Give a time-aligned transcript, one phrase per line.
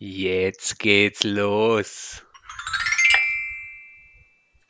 [0.00, 2.22] Jetzt geht's los.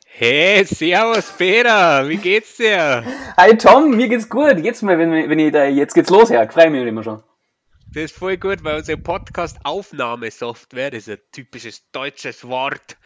[0.06, 3.04] Hey, servus Peter, wie geht's dir?
[3.36, 4.58] Hi Tom, mir geht's gut.
[4.64, 7.22] Jetzt mal, wenn, wenn ich da, jetzt geht's los, ja, freue mich immer schon.
[7.92, 12.96] Das ist voll gut, weil unsere Podcast-Aufnahmesoftware, das ist ein typisches deutsches Wort,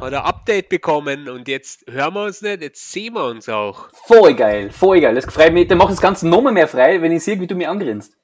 [0.00, 3.90] hat ein Update bekommen und jetzt hören wir uns nicht, jetzt sehen wir uns auch.
[4.06, 5.14] Voll geil, voll geil.
[5.14, 5.68] Das freut mich.
[5.68, 8.16] Dann macht das Ganze nochmal mehr frei, wenn ich sehe, wie du mich angrinst.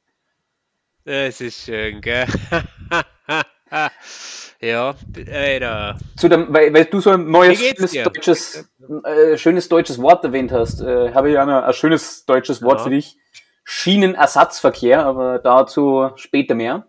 [1.05, 2.27] Das ist schön, gell?
[4.61, 4.95] ja,
[5.33, 5.99] Alter.
[6.17, 8.69] Zu dem, weil, weil du so ein neues schönes deutsches,
[9.05, 12.79] äh, schönes deutsches Wort erwähnt hast, äh, habe ich ja ein, ein schönes deutsches Wort
[12.79, 12.85] ja.
[12.85, 13.19] für dich.
[13.65, 16.87] Schienenersatzverkehr, aber dazu später mehr.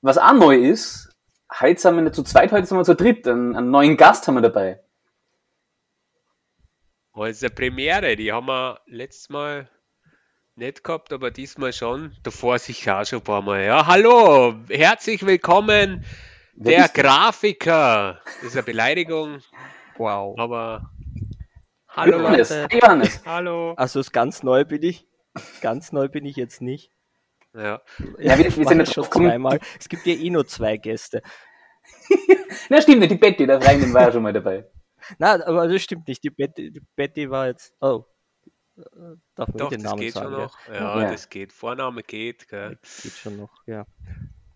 [0.00, 1.14] Was auch neu ist,
[1.60, 3.28] heute sind wir nicht zu zweit, heute sind wir zu dritt.
[3.28, 4.80] Einen, einen neuen Gast haben wir dabei.
[7.12, 9.68] Oh, das ist eine Premiere, die haben wir letztes Mal
[10.58, 12.16] nicht gehabt, aber diesmal schon.
[12.24, 13.64] Davor sicher auch schon ein paar Mal.
[13.64, 16.04] Ja, hallo, herzlich willkommen,
[16.54, 18.20] Wer der Grafiker.
[18.24, 19.38] Das ist eine Beleidigung.
[19.96, 20.36] Wow.
[20.36, 20.90] Aber
[21.88, 22.50] hallo Johannes.
[22.50, 22.76] Leute.
[22.76, 23.22] Johannes.
[23.24, 23.74] Hallo.
[23.76, 25.06] Also ganz neu bin ich.
[25.60, 26.90] Ganz neu bin ich jetzt nicht.
[27.54, 27.80] Ja.
[28.18, 29.60] ja wir, wir sind jetzt schon zweimal.
[29.78, 31.22] Es gibt ja eh nur zwei Gäste.
[32.68, 34.66] Na stimmt nicht, die Betty, der Freundin war ja schon mal dabei.
[35.18, 36.24] Na, aber das stimmt nicht.
[36.24, 37.72] Die Betty, die Betty war jetzt.
[37.80, 38.04] Oh.
[39.34, 40.58] Darf man Doch, den Namen das geht sagen, schon noch.
[40.68, 41.52] Ja, ja, das geht.
[41.52, 42.48] Vorname geht.
[42.48, 42.78] Gell.
[43.02, 43.86] Geht schon noch, ja.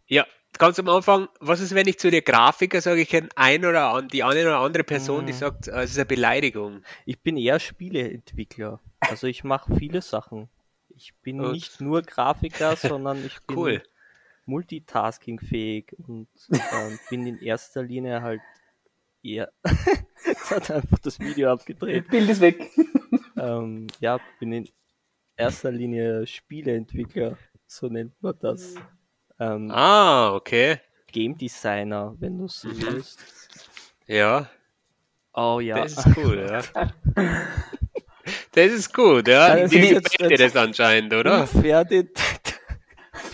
[0.07, 0.27] Ja,
[0.59, 3.93] ganz am Anfang, was ist, wenn ich zu dir Grafiker sage, ich kenne ein oder
[3.93, 5.39] an, die eine oder andere Person, die hm.
[5.39, 6.83] sagt, äh, es ist eine Beleidigung?
[7.07, 8.81] Ich bin eher Spieleentwickler.
[9.01, 10.49] Also ich mache viele Sachen.
[10.91, 11.53] Ich bin und?
[11.53, 13.83] nicht nur Grafiker, sondern ich bin cool.
[14.45, 18.43] multitaskingfähig und äh, bin in erster Linie halt
[19.23, 19.53] eher.
[20.27, 22.09] Jetzt hat einfach das Video abgedreht.
[22.09, 22.71] Bild ist weg.
[23.43, 24.69] Ähm, ja, bin in
[25.37, 28.75] erster Linie Spieleentwickler, so nennt man das.
[29.41, 30.81] Ähm, ah, okay.
[31.11, 32.83] Game Designer, wenn du es mhm.
[32.83, 33.21] willst.
[34.07, 34.49] Ja.
[35.35, 35.83] Oh ja.
[35.83, 36.63] Das ist cool, ja.
[38.53, 39.47] Das ist gut, ja.
[39.47, 41.47] Also die gefällt dir das anscheinend, oder?
[41.47, 42.17] Fertig.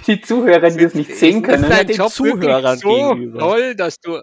[0.06, 1.64] Die Zuhörer, die das nicht sehen können.
[1.64, 3.38] Ist dein Job Zuhörern so gegenüber.
[3.38, 4.22] toll, dass du,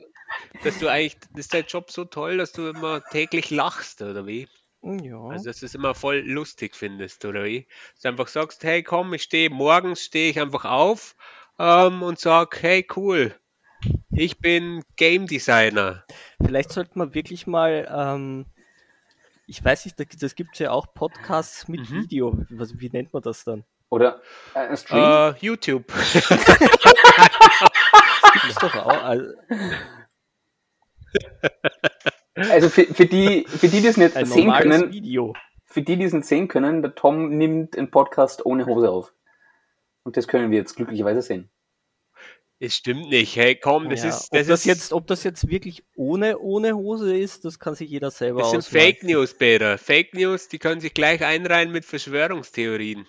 [0.63, 4.25] dass du eigentlich, das ist dein Job so toll, dass du immer täglich lachst, oder
[4.25, 4.47] wie?
[4.85, 5.19] Ja.
[5.29, 7.67] Also, dass du es immer voll lustig findest, oder wie?
[7.93, 11.15] Dass du einfach sagst, hey, komm, ich stehe, morgens stehe ich einfach auf
[11.57, 13.33] ähm, und sag, hey, cool,
[14.11, 16.05] ich bin Game Designer.
[16.43, 18.45] Vielleicht sollte man wirklich mal ähm,
[19.47, 22.01] ich weiß nicht, das gibt es ja auch Podcasts mit mhm.
[22.03, 22.37] Video.
[22.49, 23.63] Was, wie nennt man das dann?
[23.89, 24.21] Oder
[24.53, 25.03] äh, Stream?
[25.03, 25.85] Uh, YouTube.
[25.93, 26.29] das
[28.41, 29.03] gibt's doch auch.
[29.03, 29.25] Also,
[32.35, 35.33] also für, für, die, für die, die es nicht Ein sehen können, Video.
[35.65, 39.13] für die, die es nicht sehen können, der Tom nimmt einen Podcast ohne Hose auf.
[40.03, 41.49] Und das können wir jetzt glücklicherweise sehen.
[42.59, 43.35] Es stimmt nicht.
[43.35, 44.29] Hey, komm, das ja, ist.
[44.31, 47.75] Das ob, das ist, jetzt, ob das jetzt wirklich ohne, ohne Hose ist, das kann
[47.75, 49.77] sich jeder selber Das sind Fake News, Peter.
[49.77, 53.07] Fake News, die können sich gleich einreihen mit Verschwörungstheorien.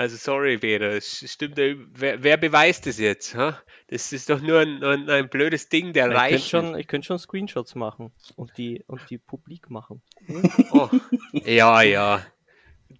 [0.00, 1.58] Also, sorry, Peter, es stimmt.
[1.58, 3.34] Wer, wer beweist das jetzt?
[3.34, 3.60] Ha?
[3.88, 6.36] Das ist doch nur ein, ein, ein blödes Ding der Reichen.
[6.36, 10.00] Ich könnte schon, könnt schon Screenshots machen und die, und die publik machen.
[10.72, 10.88] Oh,
[11.32, 12.24] ja, ja.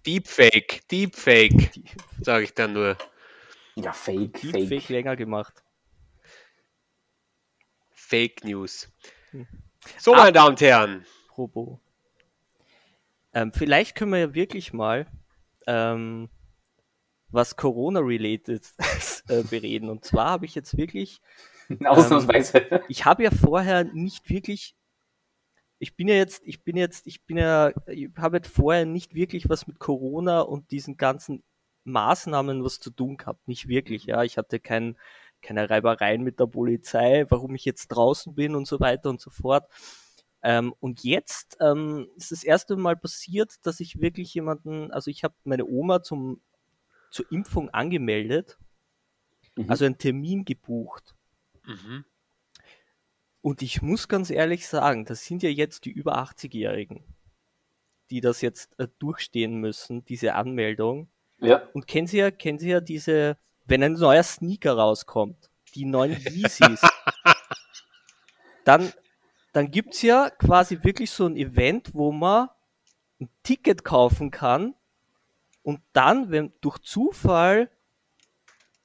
[0.05, 1.71] Deepfake, Deepfake,
[2.21, 2.95] sage ich dann nur.
[3.73, 4.67] Ja, Fake, Fake.
[4.67, 5.63] Fake länger gemacht.
[7.93, 8.91] Fake News.
[9.31, 9.47] Hm.
[9.97, 11.05] So, meine Damen und Herren.
[11.35, 11.81] Robo.
[13.33, 15.07] Ähm, vielleicht können wir ja wirklich mal
[15.65, 16.29] ähm,
[17.31, 18.63] was Corona-related
[19.27, 19.89] äh, bereden.
[19.89, 21.21] Und zwar habe ich jetzt wirklich.
[21.85, 22.59] Ausnahmsweise.
[22.59, 24.75] Ähm, ich habe ja vorher nicht wirklich.
[25.79, 29.15] Ich bin ja jetzt, ich bin jetzt, ich bin ja, ich habe jetzt vorher nicht
[29.15, 31.43] wirklich was mit Corona und diesen ganzen
[31.85, 33.47] Maßnahmen was zu tun gehabt.
[33.47, 34.23] Nicht wirklich, ja.
[34.23, 34.97] Ich hatte kein,
[35.41, 39.31] keine Reibereien mit der Polizei, warum ich jetzt draußen bin und so weiter und so
[39.31, 39.67] fort.
[40.43, 45.23] Ähm, und jetzt ähm, ist das erste Mal passiert, dass ich wirklich jemanden, also ich
[45.23, 46.41] habe meine Oma zum,
[47.11, 48.57] zur Impfung angemeldet,
[49.55, 49.69] mhm.
[49.69, 51.13] also einen Termin gebucht.
[51.65, 52.05] Mhm.
[53.41, 57.03] Und ich muss ganz ehrlich sagen, das sind ja jetzt die über 80-Jährigen,
[58.09, 61.09] die das jetzt äh, durchstehen müssen, diese Anmeldung.
[61.39, 61.67] Ja.
[61.73, 66.17] Und kennen Sie ja, kennen Sie ja diese, wenn ein neuer Sneaker rauskommt, die neuen
[66.29, 66.81] Yeezys,
[68.63, 68.93] dann,
[69.53, 72.49] dann gibt's ja quasi wirklich so ein Event, wo man
[73.19, 74.75] ein Ticket kaufen kann
[75.63, 77.69] und dann, wenn durch Zufall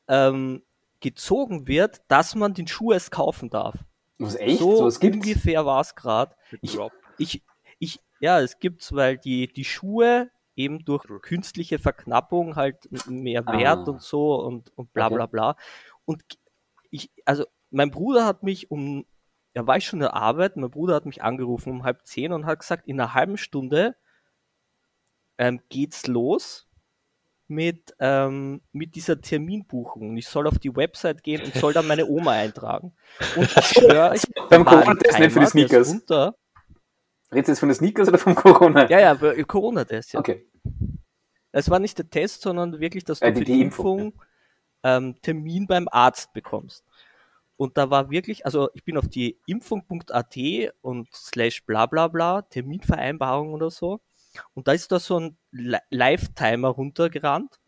[0.08, 0.62] ähm,
[1.00, 3.84] gezogen wird, dass man den Schuh erst kaufen darf.
[4.18, 4.58] Was echt?
[4.58, 5.18] So, so was gibt's?
[5.18, 6.34] ungefähr war es gerade.
[6.60, 6.78] Ich,
[7.18, 7.42] ich,
[7.78, 13.88] ich, ja, es gibt's, weil die, die Schuhe eben durch künstliche Verknappung halt mehr Wert
[13.88, 13.90] ah.
[13.90, 15.56] und so und, und bla bla bla.
[16.06, 16.22] Und
[16.90, 19.04] ich, also mein Bruder hat mich um,
[19.54, 22.32] ja, war ich schon in der Arbeit, mein Bruder hat mich angerufen um halb zehn
[22.32, 23.96] und hat gesagt, in einer halben Stunde
[25.36, 26.65] ähm, geht's los
[27.48, 30.16] mit, ähm, mit dieser Terminbuchung.
[30.16, 32.94] Ich soll auf die Website gehen und soll dann meine Oma eintragen.
[33.36, 35.88] Und ich schwöre, ich beim Corona-Test nicht für die Sneakers.
[35.90, 36.34] Runter.
[37.32, 38.88] Redest du jetzt von den Sneakers oder vom Corona?
[38.88, 40.20] Ja, ja, Corona-Test, ja.
[40.20, 40.46] Okay.
[41.52, 44.22] Es war nicht der Test, sondern wirklich, dass du äh, die, für die, Impfung, Impfung
[44.82, 46.84] ähm, Termin beim Arzt bekommst.
[47.56, 50.36] Und da war wirklich, also ich bin auf die impfung.at
[50.82, 54.00] und slash bla bla bla, Terminvereinbarung oder so.
[54.54, 57.60] Und da ist da so ein Live-Timer runtergerannt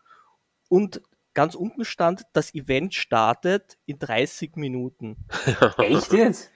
[0.68, 1.02] und
[1.34, 5.24] ganz unten stand, das Event startet in 30 Minuten.
[5.78, 6.50] Echt jetzt?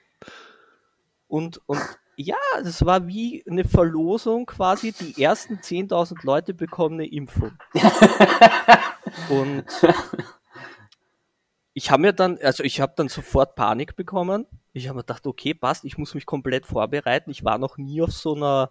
[1.28, 1.80] Und, und
[2.16, 4.92] ja, das war wie eine Verlosung quasi.
[4.92, 7.52] Die ersten 10.000 Leute bekommen eine Impfung.
[9.30, 9.64] und
[11.74, 14.46] ich habe mir dann, also ich habe dann sofort Panik bekommen.
[14.72, 17.30] Ich habe mir gedacht, okay, passt, ich muss mich komplett vorbereiten.
[17.30, 18.70] Ich war noch nie auf so einer,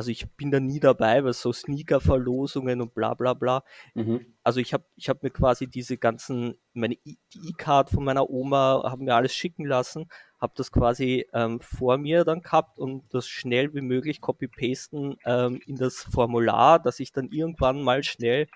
[0.00, 3.62] also ich bin da nie dabei, bei so Sneaker-Verlosungen und bla bla bla.
[3.92, 4.24] Mhm.
[4.42, 6.96] Also ich habe ich hab mir quasi diese ganzen, meine
[7.34, 10.08] E-Card von meiner Oma, haben mir alles schicken lassen,
[10.40, 15.60] habe das quasi ähm, vor mir dann gehabt und das schnell wie möglich copy-pasten ähm,
[15.66, 18.48] in das Formular, dass ich dann irgendwann mal schnell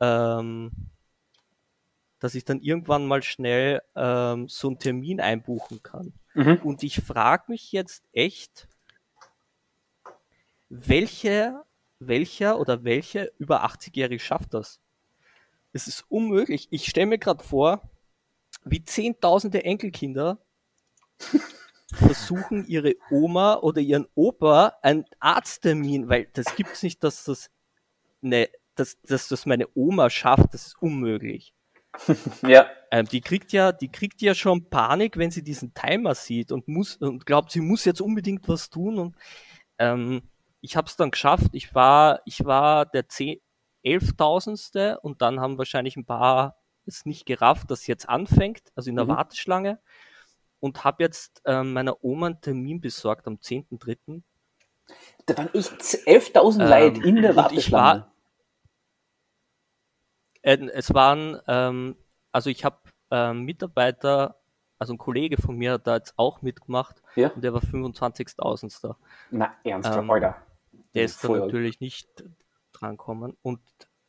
[0.00, 0.70] ähm,
[2.18, 6.12] dass ich dann irgendwann mal schnell ähm, so einen Termin einbuchen kann.
[6.34, 6.60] Mhm.
[6.62, 8.68] Und ich frage mich jetzt echt,
[10.74, 11.62] welche,
[12.00, 14.80] welcher oder welche über 80-Jährige schafft das?
[15.72, 16.68] Es ist unmöglich.
[16.70, 17.82] Ich stelle mir gerade vor,
[18.64, 20.38] wie zehntausende Enkelkinder
[21.94, 27.50] versuchen, ihre Oma oder ihren Opa einen Arzttermin, weil das gibt es nicht, dass das,
[28.20, 31.54] ne, dass, dass das meine Oma schafft, das ist unmöglich.
[32.42, 32.66] ja.
[32.90, 36.66] Ähm, die kriegt ja, die kriegt ja schon Panik, wenn sie diesen Timer sieht und
[36.66, 38.98] muss und glaubt, sie muss jetzt unbedingt was tun.
[38.98, 39.16] Und
[39.78, 40.22] ähm,
[40.64, 41.50] ich habe es dann geschafft.
[41.52, 43.04] Ich war, ich war der
[43.82, 46.56] elftausendste und dann haben wahrscheinlich ein paar
[46.86, 49.10] es nicht gerafft, dass jetzt anfängt, also in der mhm.
[49.10, 49.78] Warteschlange.
[50.60, 54.22] Und habe jetzt ähm, meiner Oma einen Termin besorgt am 10.3.
[55.26, 58.10] Da waren ich 11.000 ähm, Leute in der Warteschlange.
[60.40, 61.96] Äh, es waren, ähm,
[62.32, 62.78] also ich habe
[63.10, 64.40] ähm, Mitarbeiter,
[64.78, 67.28] also ein Kollege von mir hat da jetzt auch mitgemacht ja?
[67.28, 68.94] und der war 25.000.
[69.30, 70.42] Na, ernsthaft, ähm, Alter.
[70.94, 72.24] Der ist dann natürlich nicht
[72.72, 73.60] drankommen und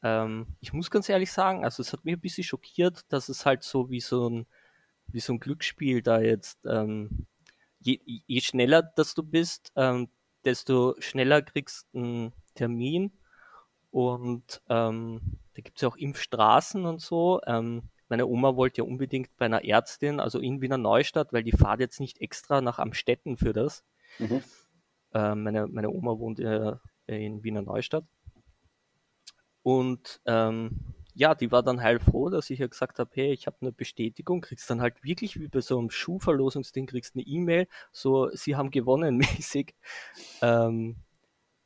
[0.04, 3.46] ähm, ich muss ganz ehrlich sagen, also es hat mich ein bisschen schockiert, dass es
[3.46, 4.46] halt so wie so ein,
[5.08, 7.26] wie so ein Glücksspiel da jetzt, ähm,
[7.80, 10.10] je, je schneller dass du bist, ähm,
[10.44, 13.12] desto schneller kriegst du einen Termin
[13.90, 15.22] und ähm,
[15.56, 17.42] da gibt es ja auch Impfstraßen und so.
[17.48, 21.52] Ähm, meine Oma wollte ja unbedingt bei einer Ärztin, also in Wiener Neustadt, weil die
[21.52, 23.84] fahrt jetzt nicht extra nach Amstetten für das.
[24.20, 24.44] Mhm.
[25.16, 26.76] Ähm, meine, meine Oma wohnt äh,
[27.08, 28.04] in Wiener Neustadt.
[29.64, 33.56] Und ähm, ja, die war dann heilfroh, dass ich ja gesagt habe, hey, ich habe
[33.62, 38.30] eine Bestätigung, kriegst dann halt wirklich wie bei so einem Schuhverlosungsding, kriegst eine E-Mail, so,
[38.34, 39.74] sie haben gewonnen mäßig.
[40.42, 40.98] Ähm,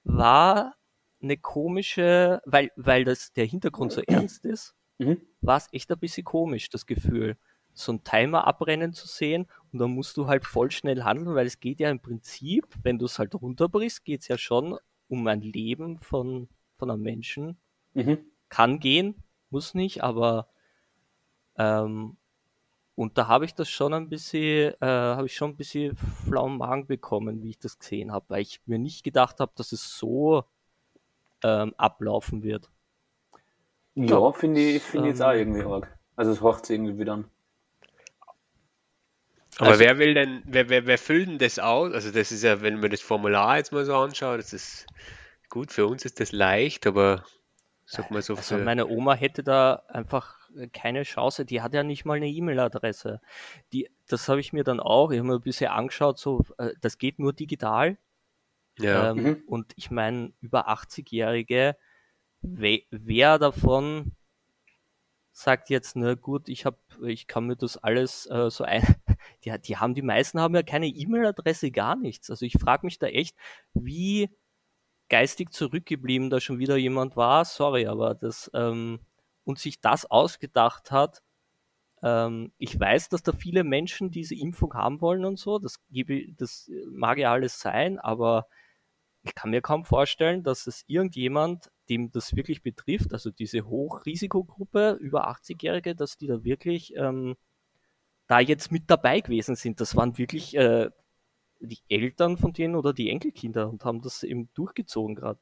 [0.04, 0.76] war
[1.22, 5.20] eine komische, weil, weil das der Hintergrund so ernst ist, mhm.
[5.42, 7.36] war es echt ein bisschen komisch, das Gefühl,
[7.80, 11.48] so ein Timer abrennen zu sehen und dann musst du halt voll schnell handeln, weil
[11.48, 15.28] es geht ja im Prinzip, wenn du es halt runterbrichst, geht es ja schon um
[15.28, 17.58] ein Leben von, von einem Menschen.
[17.94, 18.20] Mhm.
[18.50, 20.48] Kann gehen, muss nicht, aber
[21.58, 22.18] ähm,
[22.96, 25.96] und da habe ich das schon ein bisschen, äh, habe ich schon ein bisschen
[26.26, 29.72] flauen Magen bekommen, wie ich das gesehen habe, weil ich mir nicht gedacht habe, dass
[29.72, 30.44] es so
[31.44, 32.70] ähm, ablaufen wird.
[33.96, 35.98] Ja, finde ich, find ähm, jetzt auch irgendwie arg.
[36.18, 37.26] Also es hofft irgendwie wieder an.
[39.60, 41.94] Aber also, wer will denn, wer, wer, wer füllt denn das aus?
[41.94, 44.88] Also das ist ja, wenn man das Formular jetzt mal so anschaut, das ist
[45.50, 47.26] gut, für uns ist das leicht, aber
[47.86, 48.36] sag mal so.
[48.36, 50.38] Also meine Oma hätte da einfach
[50.72, 53.20] keine Chance, die hat ja nicht mal eine E-Mail-Adresse.
[53.74, 56.72] Die, das habe ich mir dann auch, ich habe mir ein bisschen angeschaut, so, äh,
[56.80, 57.98] das geht nur digital.
[58.78, 59.12] Ja.
[59.12, 59.44] Ähm, mhm.
[59.46, 61.76] Und ich meine, über 80-Jährige,
[62.42, 64.14] we wer davon
[65.32, 68.84] sagt jetzt, na gut, ich habe, ich kann mir das alles äh, so ein,
[69.44, 72.30] die, die haben, die meisten haben ja keine E-Mail-Adresse, gar nichts.
[72.30, 73.36] Also ich frage mich da echt,
[73.74, 74.30] wie
[75.10, 79.00] geistig zurückgeblieben da schon wieder jemand war, sorry, aber das, ähm,
[79.44, 81.24] und sich das ausgedacht hat,
[82.04, 85.80] ähm, ich weiß, dass da viele Menschen diese Impfung haben wollen und so, das,
[86.38, 88.48] das mag ja alles sein, aber
[89.24, 94.98] ich kann mir kaum vorstellen, dass es irgendjemand, dem das wirklich betrifft, also diese Hochrisikogruppe
[95.02, 97.36] über 80-Jährige, dass die da wirklich ähm,
[98.30, 99.82] da jetzt mit dabei gewesen sind.
[99.82, 100.90] Das waren wirklich äh,
[101.60, 105.40] die Eltern von denen oder die Enkelkinder und haben das eben durchgezogen gerade.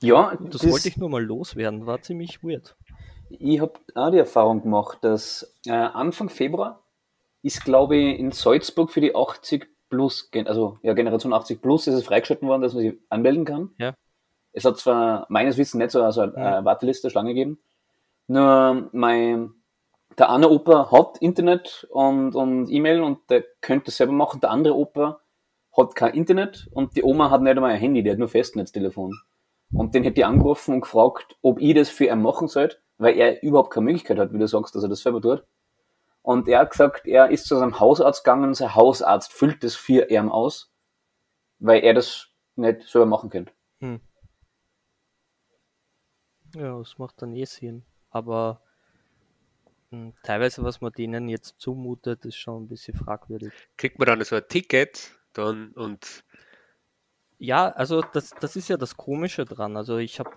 [0.00, 2.76] Ja, das, das, wollte ich nur mal loswerden, war ziemlich weird.
[3.28, 6.82] Ich habe auch die Erfahrung gemacht, dass äh, Anfang Februar
[7.42, 11.94] ist, glaube ich, in Salzburg für die 80 plus, also ja, Generation 80 plus ist
[11.94, 13.70] es freigeschalten worden, dass man sich anmelden kann.
[13.78, 13.94] Ja.
[14.52, 16.64] Es hat zwar meines Wissens nicht so also eine ja.
[16.64, 17.58] Warteliste, Schlange gegeben,
[18.26, 19.54] nur mein,
[20.18, 24.40] der eine Opa hat Internet und, und E-Mail und der könnte es selber machen.
[24.40, 25.20] Der andere Opa
[25.76, 29.12] hat kein Internet und die Oma hat nicht einmal ein Handy, die hat nur Festnetztelefon.
[29.72, 33.16] Und den hätte ich angerufen und gefragt, ob ich das für ihn machen sollte, weil
[33.16, 35.44] er überhaupt keine Möglichkeit hat, wie du sagst, dass er das selber tut.
[36.20, 39.74] Und er hat gesagt, er ist zu seinem Hausarzt gegangen und sein Hausarzt füllt das
[39.74, 40.72] für ihn aus,
[41.58, 43.52] weil er das nicht selber machen könnte.
[43.80, 44.00] Hm.
[46.54, 47.84] Ja, das macht dann eh Sinn.
[48.12, 48.60] Aber
[49.90, 53.52] mh, hm, teilweise, was man denen jetzt zumutet, ist schon ein bisschen fragwürdig.
[53.76, 56.24] Kriegt man dann so ein Ticket dann und.
[57.38, 59.76] Ja, also das, das ist ja das Komische dran.
[59.76, 60.30] Also ich habe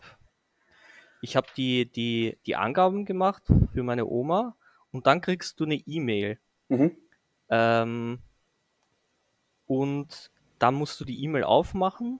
[1.21, 4.55] ich hab die, die, die Angaben gemacht für meine Oma
[4.91, 6.39] und dann kriegst du eine E-Mail.
[6.69, 6.97] Mhm.
[7.49, 8.19] Ähm,
[9.67, 12.19] und dann musst du die E-Mail aufmachen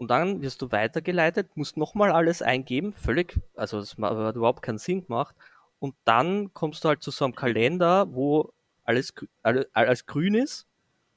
[0.00, 4.78] und dann wirst du weitergeleitet, musst nochmal alles eingeben, völlig, also das hat überhaupt keinen
[4.78, 5.36] Sinn gemacht.
[5.78, 8.50] Und dann kommst du halt zu so einem Kalender, wo
[8.84, 10.66] alles, alles, alles grün ist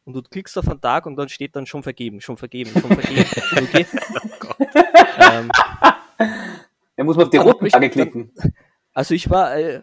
[0.04, 2.92] und du klickst auf einen Tag und dann steht dann schon vergeben, schon vergeben, schon
[2.92, 3.26] vergeben.
[3.64, 3.86] okay?
[4.50, 4.64] oh
[5.32, 5.50] ähm,
[6.98, 8.34] er muss man auf die roten Tage klicken.
[8.94, 9.82] Also ich war, äh,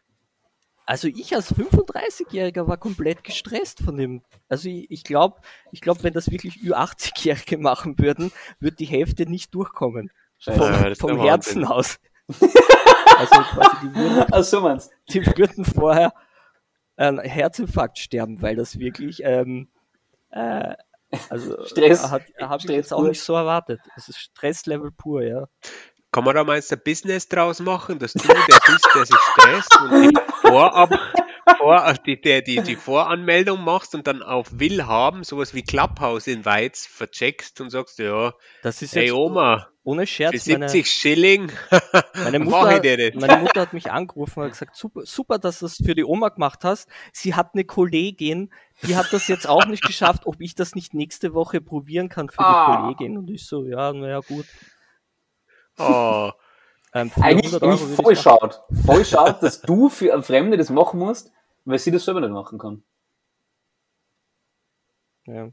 [0.90, 4.22] also ich als 35-Jähriger war komplett gestresst von dem.
[4.48, 9.24] Also ich, ich glaube, ich glaub, wenn das wirklich Ü80-Jährige machen würden, würde die Hälfte
[9.30, 10.10] nicht durchkommen.
[10.40, 12.00] Vom, ja, vom Herzen aus.
[12.26, 14.90] also quasi die würden, Ach so meinst.
[15.10, 16.12] die würden vorher
[16.96, 19.68] einen Herzinfarkt sterben, weil das wirklich ähm,
[20.30, 20.74] äh,
[21.28, 22.10] also Stress.
[22.10, 22.24] Habe
[22.58, 23.80] ich jetzt auch nicht so erwartet.
[23.94, 25.46] Es ist Stresslevel pur, ja.
[26.12, 29.16] Kann man da mal jetzt ein Business draus machen, dass du der bist, der sich
[29.16, 30.90] stresst und die, Vorab,
[31.58, 36.44] vor, die, die, die, Voranmeldung machst und dann auf Will haben, sowas wie Clubhouse in
[36.44, 41.52] Weiz vercheckst und sagst, ja, das ist hey Oma, ohne Scherz, für 70 meine, Schilling
[42.14, 42.80] meine Mutter,
[43.14, 46.28] meine Mutter hat mich angerufen und gesagt, super, super, dass du das für die Oma
[46.30, 46.88] gemacht hast.
[47.12, 48.50] Sie hat eine Kollegin,
[48.82, 52.28] die hat das jetzt auch nicht geschafft, ob ich das nicht nächste Woche probieren kann
[52.28, 52.88] für ah.
[52.88, 53.18] die Kollegin.
[53.18, 54.46] Und ich so, ja, naja, gut.
[55.78, 56.30] Oh.
[56.92, 58.62] Ähm, eigentlich, eigentlich voll schaut.
[58.84, 61.32] Voll schaut, dass du für eine Fremde das machen musst,
[61.64, 62.82] weil sie das selber nicht machen kann.
[65.24, 65.52] Ja.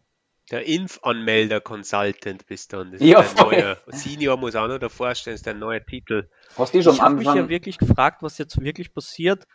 [0.50, 2.94] Der Impfanmelder-Consultant bist dann.
[2.94, 6.30] Das ja, ist neuer, Senior muss auch noch davor stehen, ist dein neuer Titel.
[6.58, 9.46] Hast du schon ich habe mich ja wirklich gefragt, was jetzt wirklich passiert,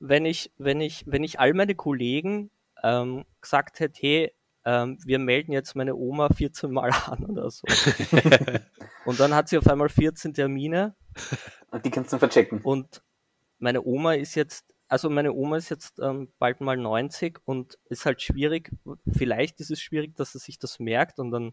[0.00, 2.50] wenn ich, wenn ich, wenn ich all meine Kollegen
[2.82, 4.32] ähm, gesagt hätte, hey,
[4.64, 7.66] ähm, wir melden jetzt meine Oma 14 Mal an oder so.
[9.04, 10.94] und dann hat sie auf einmal 14 Termine.
[11.70, 12.60] Und die kannst du verchecken.
[12.62, 13.02] Und
[13.58, 18.06] meine Oma ist jetzt, also meine Oma ist jetzt ähm, bald mal 90 und ist
[18.06, 18.70] halt schwierig,
[19.06, 21.52] vielleicht ist es schwierig, dass sie sich das merkt und dann,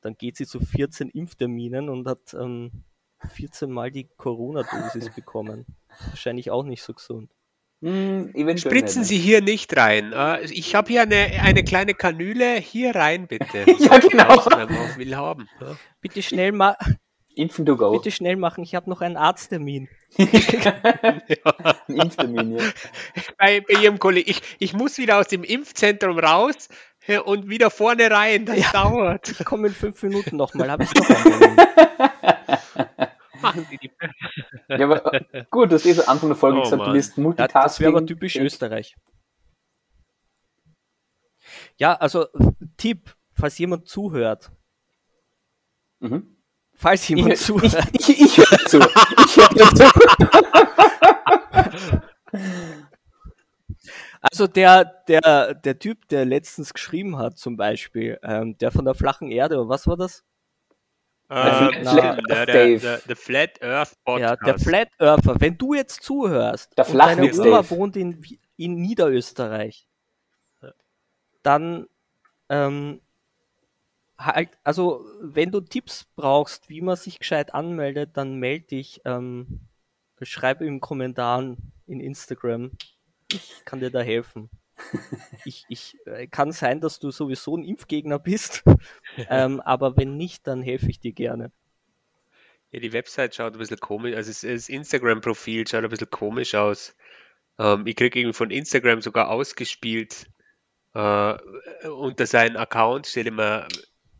[0.00, 2.84] dann geht sie zu 14 Impfterminen und hat ähm,
[3.30, 5.66] 14 Mal die Corona-Dosis bekommen.
[6.08, 7.32] Wahrscheinlich auch nicht so gesund.
[7.80, 9.08] Hm, Spritzen nicht.
[9.08, 10.12] Sie hier nicht rein.
[10.12, 12.56] Äh, ich habe hier eine, eine kleine Kanüle.
[12.56, 13.64] Hier rein, bitte.
[13.78, 14.44] ja, genau.
[14.96, 15.48] will haben.
[16.00, 16.76] Bitte schnell mal.
[17.36, 17.92] Impfen to go.
[17.92, 19.88] Bitte schnell machen, ich habe noch einen Arzttermin.
[20.18, 20.74] ja.
[21.86, 22.64] Ein Impftermin, ja.
[23.38, 24.28] Bei, bei Ihrem Kollegen.
[24.28, 26.68] Ich, ich muss wieder aus dem Impfzentrum raus
[27.24, 28.44] und wieder vorne rein.
[28.44, 29.30] Das ja, dauert.
[29.30, 30.68] Ich komme in fünf Minuten nochmal.
[30.70, 31.56] Habe ich noch einen
[34.68, 36.90] Ja, aber äh, gut, du hast eh Anfang der Folge oh, gesagt, Mann.
[36.90, 37.56] du bist Multitasking.
[37.56, 38.96] Ja, das wäre aber typisch Österreich.
[41.76, 42.26] Ja, also
[42.76, 44.50] Tipp, falls jemand zuhört.
[46.00, 46.36] Mhm.
[46.74, 47.88] Falls jemand ich, zuhört.
[47.92, 48.78] Ich, ich, ich höre zu.
[48.78, 49.84] Ich höre zu.
[54.20, 58.94] Also der, der, der Typ, der letztens geschrieben hat, zum Beispiel, ähm, der von der
[58.94, 60.24] flachen Erde, was war das?
[61.30, 64.40] Uh, na, der, der, der, der, Flat Earth Podcast.
[64.40, 65.38] Ja, der Flat Earther.
[65.38, 67.70] Wenn du jetzt zuhörst der und deine Oma Dave.
[67.70, 68.24] wohnt in,
[68.56, 69.86] in Niederösterreich,
[71.42, 71.86] dann
[72.48, 73.02] ähm,
[74.16, 79.60] halt, also wenn du Tipps brauchst, wie man sich gescheit anmeldet, dann melde dich, ähm,
[80.22, 82.70] schreib im Kommentaren in Instagram.
[83.30, 84.48] Ich kann dir da helfen
[85.44, 88.64] ich, ich äh, kann sein, dass du sowieso ein Impfgegner bist,
[89.30, 91.52] ähm, aber wenn nicht, dann helfe ich dir gerne.
[92.70, 96.94] Ja, die Website schaut ein bisschen komisch, also das Instagram-Profil schaut ein bisschen komisch aus.
[97.58, 100.26] Ähm, ich kriege irgendwie von Instagram sogar ausgespielt.
[100.94, 101.34] Äh,
[101.88, 103.66] unter seinen Account steht immer,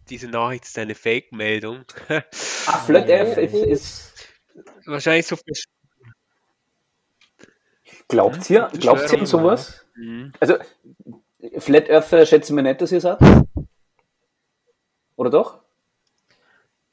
[0.09, 1.85] diese Nachricht ist eine Fake-Meldung.
[2.33, 4.29] FlatF ist, ist
[4.87, 5.37] wahrscheinlich so
[8.09, 9.85] Glaubt ihr, glaubt ihr an sowas?
[9.95, 10.33] Mhm.
[10.41, 10.55] Also,
[11.59, 13.23] Flat Earther schätzen wir nicht, dass ihr sagt?
[15.17, 15.61] Oder doch?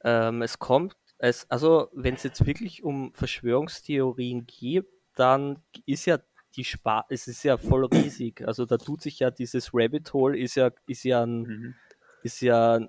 [0.03, 6.19] Ähm, es kommt, es, also wenn es jetzt wirklich um Verschwörungstheorien geht, dann ist ja
[6.55, 8.47] die Spar es ist ja voll riesig.
[8.47, 11.75] Also da tut sich ja dieses Rabbit Hole ist ja, ist ja ein, mhm.
[12.23, 12.79] ist ja,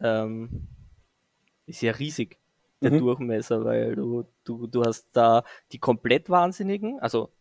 [0.00, 0.68] ähm,
[1.66, 2.38] ist ja riesig,
[2.80, 2.98] der mhm.
[2.98, 7.32] Durchmesser, weil du, du, du hast da die komplett Wahnsinnigen, also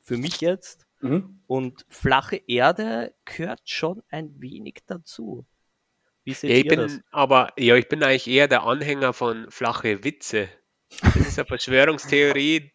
[0.00, 1.40] für mich jetzt, mhm.
[1.46, 5.46] und flache Erde gehört schon ein wenig dazu.
[6.24, 7.00] Wie seht ja, ich ihr bin, das?
[7.10, 10.48] Aber ja, ich bin eigentlich eher der Anhänger von flache Witze.
[11.00, 12.70] Das ist eine Verschwörungstheorie,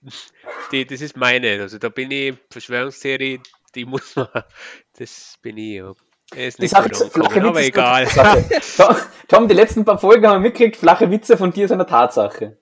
[0.71, 1.61] die, das ist meine.
[1.61, 3.41] Also da bin ich, Verschwörungstheorie,
[3.75, 4.27] die muss man,
[4.97, 5.93] das bin ich, ja.
[6.35, 8.05] Ist nicht flache Witze aber egal.
[9.29, 12.57] Tom, die letzten paar Folgen haben wir mitgekriegt, flache Witze von dir sind eine Tatsache.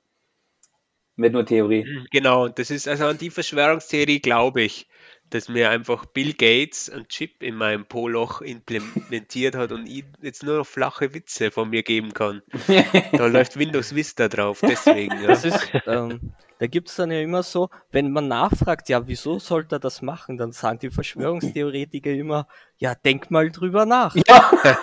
[1.18, 1.86] Nicht nur Theorie.
[1.86, 4.88] Hm, genau, das ist also an die Verschwörungstheorie glaube ich
[5.30, 10.44] dass mir einfach Bill Gates ein Chip in meinem Po-Loch implementiert hat und ich jetzt
[10.44, 12.42] nur noch flache Witze von mir geben kann.
[13.12, 15.22] da läuft Windows Vista drauf, deswegen.
[15.22, 15.28] Ja.
[15.28, 19.40] Das ist, ähm, da gibt es dann ja immer so, wenn man nachfragt, ja, wieso
[19.40, 24.16] sollte er das machen, dann sagen die Verschwörungstheoretiker immer, ja, denk mal drüber nach.
[24.16, 24.52] Ja.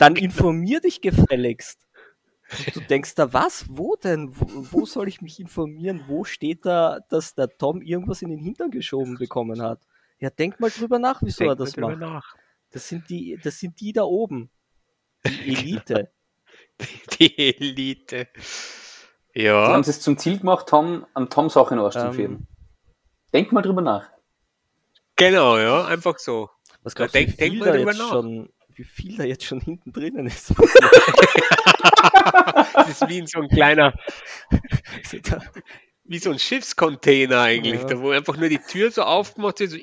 [0.00, 1.78] Dann informier dich gefälligst.
[2.74, 3.66] Du denkst da, was?
[3.68, 4.34] Wo denn?
[4.34, 6.04] Wo, wo, soll ich mich informieren?
[6.08, 9.80] Wo steht da, dass der Tom irgendwas in den Hintern geschoben bekommen hat?
[10.18, 11.98] Ja, denk mal drüber nach, wieso denk er das macht.
[11.98, 12.34] Nach.
[12.70, 14.50] Das sind die, das sind die da oben.
[15.24, 16.10] Die Elite.
[17.18, 18.28] die Elite.
[19.34, 19.66] Ja.
[19.66, 22.46] Die haben es zum Ziel gemacht, Tom, am Tom Sachen in ähm, schieben.
[23.32, 24.10] Denk mal drüber nach.
[25.16, 26.50] Genau, ja, einfach so.
[26.82, 28.08] Was glaubst ja, denk, denk mal drüber nach.
[28.08, 30.52] Schon, wie viel da jetzt schon hinten drinnen ist.
[32.74, 33.94] das ist wie in so ein kleiner,
[36.04, 37.86] wie so ein Schiffscontainer eigentlich, ja.
[37.86, 39.78] da wo einfach nur die Tür so aufgemacht wird, so,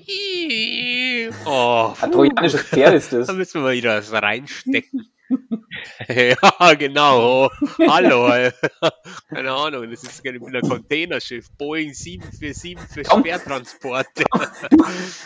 [1.46, 3.28] oh, ein trojanisches Pferd ist das.
[3.28, 5.08] Da müssen wir wieder was reinstecken.
[6.08, 7.50] ja, genau.
[7.88, 8.52] Hallo.
[9.30, 11.50] Keine Ahnung, das ist ein Containerschiff.
[11.58, 14.26] Boeing 747 für Schwertransporte.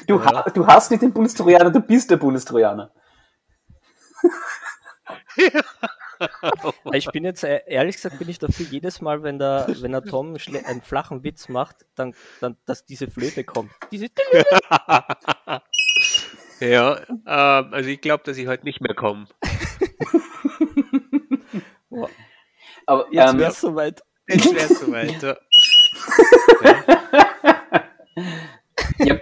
[0.08, 0.44] Du, ja.
[0.54, 2.92] du hast nicht den Bundestrojaner, du bist der Bundestrojaner.
[6.94, 10.04] ich bin jetzt, äh, ehrlich gesagt, bin ich dafür jedes Mal, wenn der, wenn der
[10.04, 13.72] Tom einen flachen Witz macht, dann, dann, dass diese Flöte kommt.
[13.92, 14.08] Diese
[16.60, 19.28] ja, ähm, also ich glaube, dass ich heute nicht mehr komme.
[22.86, 24.02] Aber jetzt ähm, wäre es soweit.
[24.28, 25.36] Jetzt wäre es soweit, ja.
[29.06, 29.20] ja.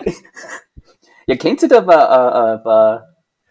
[1.26, 3.02] ja, kennt ihr da bei, äh, äh bei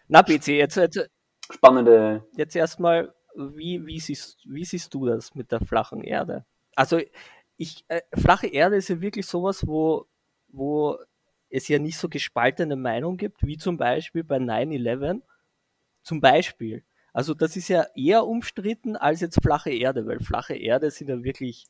[0.07, 1.09] Na, BC, jetzt, jetzt
[1.51, 2.23] spannende.
[2.35, 6.45] Jetzt erstmal, wie, wie, siehst, wie siehst du das mit der flachen Erde?
[6.75, 6.99] Also,
[7.57, 10.07] ich, äh, flache Erde ist ja wirklich sowas, wo,
[10.47, 10.97] wo
[11.49, 15.21] es ja nicht so gespaltene Meinung gibt, wie zum Beispiel bei 9-11.
[16.03, 16.83] Zum Beispiel.
[17.13, 21.23] Also, das ist ja eher umstritten als jetzt flache Erde, weil flache Erde sind ja
[21.23, 21.65] wirklich,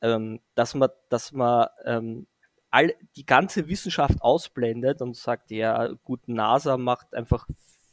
[0.00, 2.26] ähm, dass man, dass man ähm,
[2.70, 7.46] all, die ganze Wissenschaft ausblendet und sagt, ja, gut, NASA macht einfach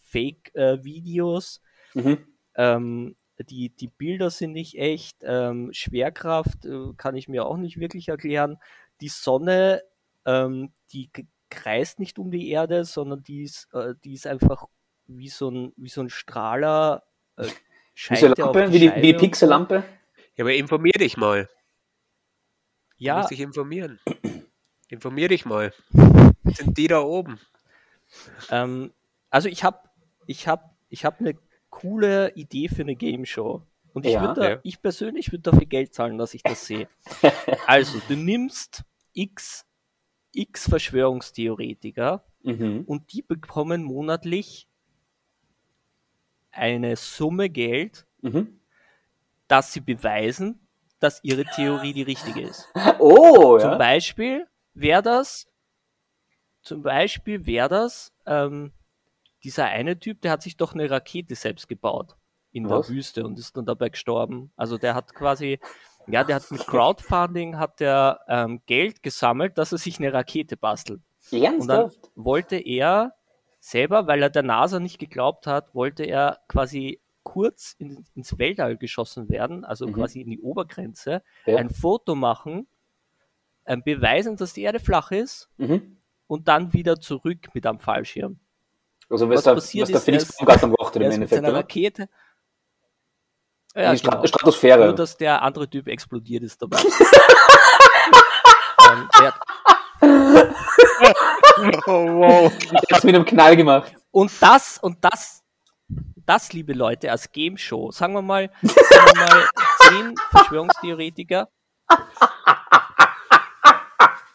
[0.04, 1.62] Fake-Videos.
[1.96, 2.28] Äh, mhm.
[2.58, 3.16] Ähm,
[3.50, 5.18] die, die Bilder sind nicht echt.
[5.22, 8.58] Ähm, Schwerkraft äh, kann ich mir auch nicht wirklich erklären.
[9.00, 9.84] Die Sonne,
[10.26, 11.10] ähm, die
[11.50, 14.66] kreist nicht um die Erde, sondern die ist, äh, die ist einfach
[15.06, 17.04] wie so ein, wie so ein Strahler.
[17.38, 17.48] Äh,
[18.10, 19.84] Diese Lampe, wie die, wie die Pixellampe?
[20.36, 21.50] Ja, aber informier dich mal.
[22.98, 23.14] Ja.
[23.14, 24.00] Du musst dich informieren.
[24.90, 25.74] informier dich mal.
[26.44, 27.40] Sind die da oben?
[28.52, 28.94] Ähm,
[29.30, 29.80] also ich habe
[30.28, 31.34] ich habe ich hab eine
[31.78, 33.62] coole Idee für eine Game Show.
[33.94, 34.60] Und ich, ja, da, ja.
[34.64, 36.88] ich persönlich würde dafür Geld zahlen, dass ich das sehe.
[37.68, 39.66] also, du nimmst x,
[40.34, 42.84] x Verschwörungstheoretiker mhm.
[42.86, 44.68] und die bekommen monatlich
[46.52, 48.60] eine Summe Geld, mhm.
[49.48, 50.68] dass sie beweisen,
[51.00, 52.68] dass ihre Theorie die richtige ist.
[53.00, 53.78] Oh, Zum ja.
[53.78, 55.48] Beispiel wäre das,
[56.62, 58.74] zum Beispiel wäre das, ähm,
[59.48, 62.18] dieser eine Typ, der hat sich doch eine Rakete selbst gebaut
[62.52, 62.88] in Was?
[62.88, 64.52] der Wüste und ist dann dabei gestorben.
[64.58, 65.58] Also der hat quasi,
[66.06, 70.58] ja, der hat mit Crowdfunding hat der ähm, Geld gesammelt, dass er sich eine Rakete
[70.58, 71.02] bastelt.
[71.32, 71.62] Ernsthaft?
[71.64, 73.14] Und dann wollte er
[73.62, 78.76] selber, weil er der NASA nicht geglaubt hat, wollte er quasi kurz in, ins Weltall
[78.76, 79.94] geschossen werden, also mhm.
[79.94, 81.56] quasi in die Obergrenze, ja.
[81.56, 82.68] ein Foto machen,
[83.66, 86.02] ähm, beweisen, dass die Erde flach ist mhm.
[86.28, 88.42] und dann wieder zurück mit einem Fallschirm.
[89.10, 92.10] Also was, was da, passiert was der Felix Baumgartner gemacht hat im Endeffekt, mit Rakete.
[93.76, 94.26] Ja, die genau.
[94.26, 94.86] Stratosphäre.
[94.86, 96.80] Nur, dass der andere Typ explodiert ist dabei.
[98.90, 99.08] ähm,
[101.86, 102.52] oh, wow.
[102.90, 103.94] Das mit einem Knall gemacht.
[104.12, 105.44] Und das, und das,
[106.26, 109.48] das, liebe Leute, als Game Show, sagen wir mal, sagen wir mal
[109.90, 111.50] zehn Verschwörungstheoretiker.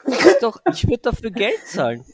[0.04, 2.04] Ist doch, ich würde dafür Geld zahlen.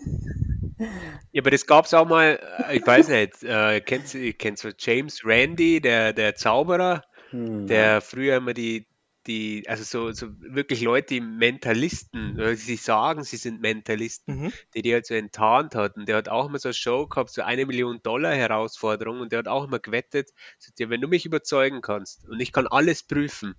[1.33, 2.39] Ja, aber das gab es auch mal,
[2.69, 7.67] äh, ich weiß nicht, äh, kennst, kennst du James Randy, der, der Zauberer, hm.
[7.67, 8.87] der früher immer die,
[9.29, 14.53] die, also so, so wirklich Leute, die Mentalisten, die sich sagen, sie sind Mentalisten, mhm.
[14.75, 16.07] die die halt so enttarnt hatten.
[16.07, 19.41] Der hat auch immer so eine Show gehabt, so eine Million Dollar Herausforderung und der
[19.41, 20.31] hat auch immer gewettet,
[20.79, 23.55] ja, wenn du mich überzeugen kannst und ich kann alles prüfen,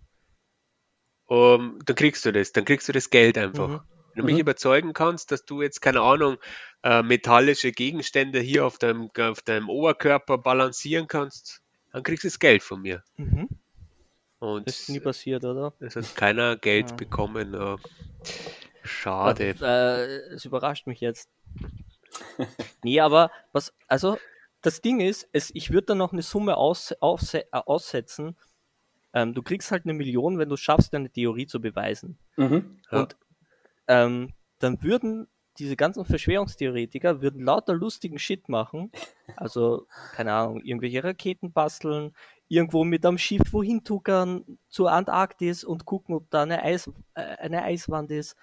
[1.26, 3.68] um, dann kriegst du das, dann kriegst du das Geld einfach.
[3.70, 3.99] Mhm.
[4.20, 4.42] Wenn du mich mhm.
[4.42, 6.36] überzeugen kannst, dass du jetzt, keine Ahnung,
[6.84, 11.62] äh, metallische Gegenstände hier auf deinem, auf deinem Oberkörper balancieren kannst,
[11.94, 13.02] dann kriegst du das Geld von mir.
[13.16, 13.48] Mhm.
[14.40, 15.74] Und das ist nie passiert, oder?
[15.80, 16.96] Es hat keiner Geld ja.
[16.98, 17.56] bekommen.
[17.56, 17.78] Oh.
[18.84, 19.52] Schade.
[19.52, 21.30] Und, äh, es überrascht mich jetzt.
[22.84, 24.18] nee, aber was, also
[24.62, 28.36] das Ding ist, es, ich würde da noch eine Summe aus, auf, äh, aussetzen.
[29.14, 32.18] Ähm, du kriegst halt eine Million, wenn du schaffst, deine Theorie zu beweisen.
[32.36, 33.08] Mhm, ja.
[33.90, 38.92] Ähm, dann würden diese ganzen Verschwörungstheoretiker würden lauter lustigen Shit machen.
[39.36, 42.16] Also, keine Ahnung, irgendwelche Raketen basteln,
[42.48, 47.22] irgendwo mit einem Schiff wohin tuckern zur Antarktis und gucken, ob da eine, Eis, äh,
[47.22, 48.38] eine Eiswand ist.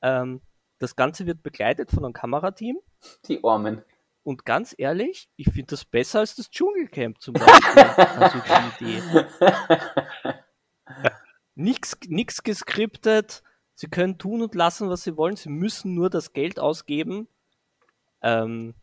[0.00, 0.42] Ähm,
[0.78, 2.78] das Ganze wird begleitet von einem Kamerateam.
[3.26, 3.82] Die Armen.
[4.22, 7.82] Und ganz ehrlich, ich finde das besser als das Dschungelcamp zum Beispiel.
[7.82, 8.38] also
[8.78, 9.02] die Idee.
[11.54, 13.42] Nix, nix geskriptet.
[13.80, 15.36] Sie können tun und lassen, was sie wollen.
[15.36, 17.28] Sie müssen nur das Geld ausgeben.
[18.20, 18.74] Ähm,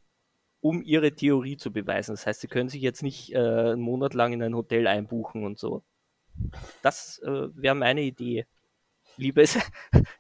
[0.60, 2.14] um ihre Theorie zu beweisen.
[2.14, 5.46] Das heißt, sie können sich jetzt nicht äh, einen Monat lang in ein Hotel einbuchen
[5.46, 5.84] und so.
[6.82, 8.48] Das äh, wäre meine Idee.
[9.18, 9.60] Liebes,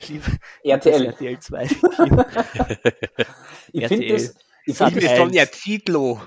[0.07, 0.25] liebe
[0.63, 1.07] RTL.
[1.07, 1.63] RTL 2.
[3.71, 6.21] ich finde das, ich find das Sonja Zietlow.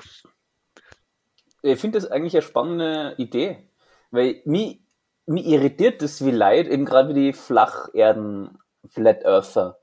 [1.62, 3.68] Ich finde das eigentlich eine spannende Idee,
[4.10, 4.80] weil mich,
[5.26, 9.78] mich irritiert das wie leid, eben gerade wie die Flacherden, Flat Earther.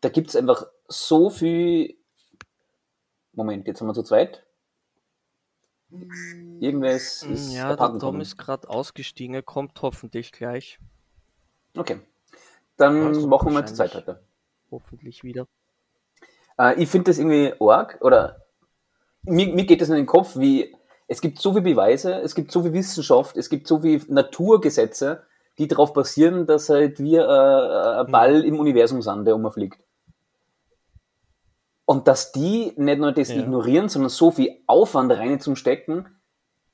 [0.00, 2.00] Da gibt es einfach so viel
[3.32, 4.44] Moment, jetzt haben wir zu zweit.
[6.60, 7.52] Irgendwas mm, ist.
[7.52, 10.78] Ja, der Tom ist gerade ausgestiegen, er kommt hoffentlich gleich.
[11.76, 12.00] Okay.
[12.76, 14.22] Dann also machen wir zu zweit heute.
[14.70, 15.46] Hoffentlich wieder.
[16.58, 18.46] Äh, ich finde das irgendwie arg, oder
[19.22, 20.76] mir, mir geht das in den Kopf, wie
[21.10, 25.24] es gibt so viele Beweise, es gibt so viel Wissenschaft, es gibt so viele Naturgesetze,
[25.58, 28.12] die darauf basieren, dass halt wir äh, ein hm.
[28.12, 29.82] Ball im Universum sind, der umfliegt.
[31.84, 33.40] Und dass die nicht nur das ja.
[33.40, 36.06] ignorieren, sondern so viel Aufwand rein zum Stecken,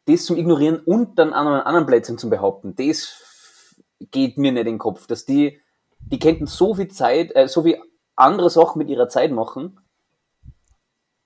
[0.04, 3.74] das zum Ignorieren und dann an anderen Plätzen zum Behaupten, das
[4.10, 5.06] geht mir nicht in den Kopf.
[5.06, 5.62] Dass die,
[5.98, 7.80] die könnten so viel Zeit, äh, so viel
[8.16, 9.80] andere Sachen mit ihrer Zeit machen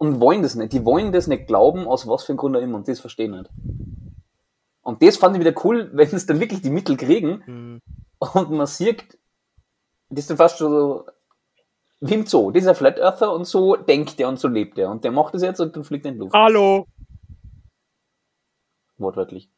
[0.00, 0.72] und wollen das nicht.
[0.72, 3.32] Die wollen das nicht glauben, aus was für einem Grund auch immer, und das verstehen
[3.32, 3.50] nicht.
[4.80, 7.80] Und das fand ich wieder cool, wenn es dann wirklich die Mittel kriegen mhm.
[8.18, 9.18] und man sieht,
[10.08, 11.06] das ist dann fast schon so
[12.00, 12.50] wie im Zoo.
[12.50, 14.90] Dieser Flat Earther und so denkt er und so lebt er.
[14.90, 16.32] Und der macht es jetzt und dann fliegt er in die Luft.
[16.32, 16.86] Hallo!
[18.96, 19.50] Wortwörtlich.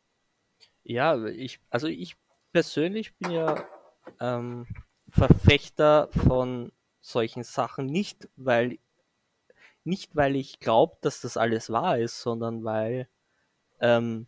[0.82, 2.16] Ja, ich, also ich
[2.52, 3.64] persönlich bin ja
[4.18, 4.66] ähm,
[5.08, 8.78] Verfechter von solchen Sachen nicht, weil
[9.84, 13.08] nicht weil ich glaube, dass das alles wahr ist, sondern weil
[13.80, 14.26] ähm,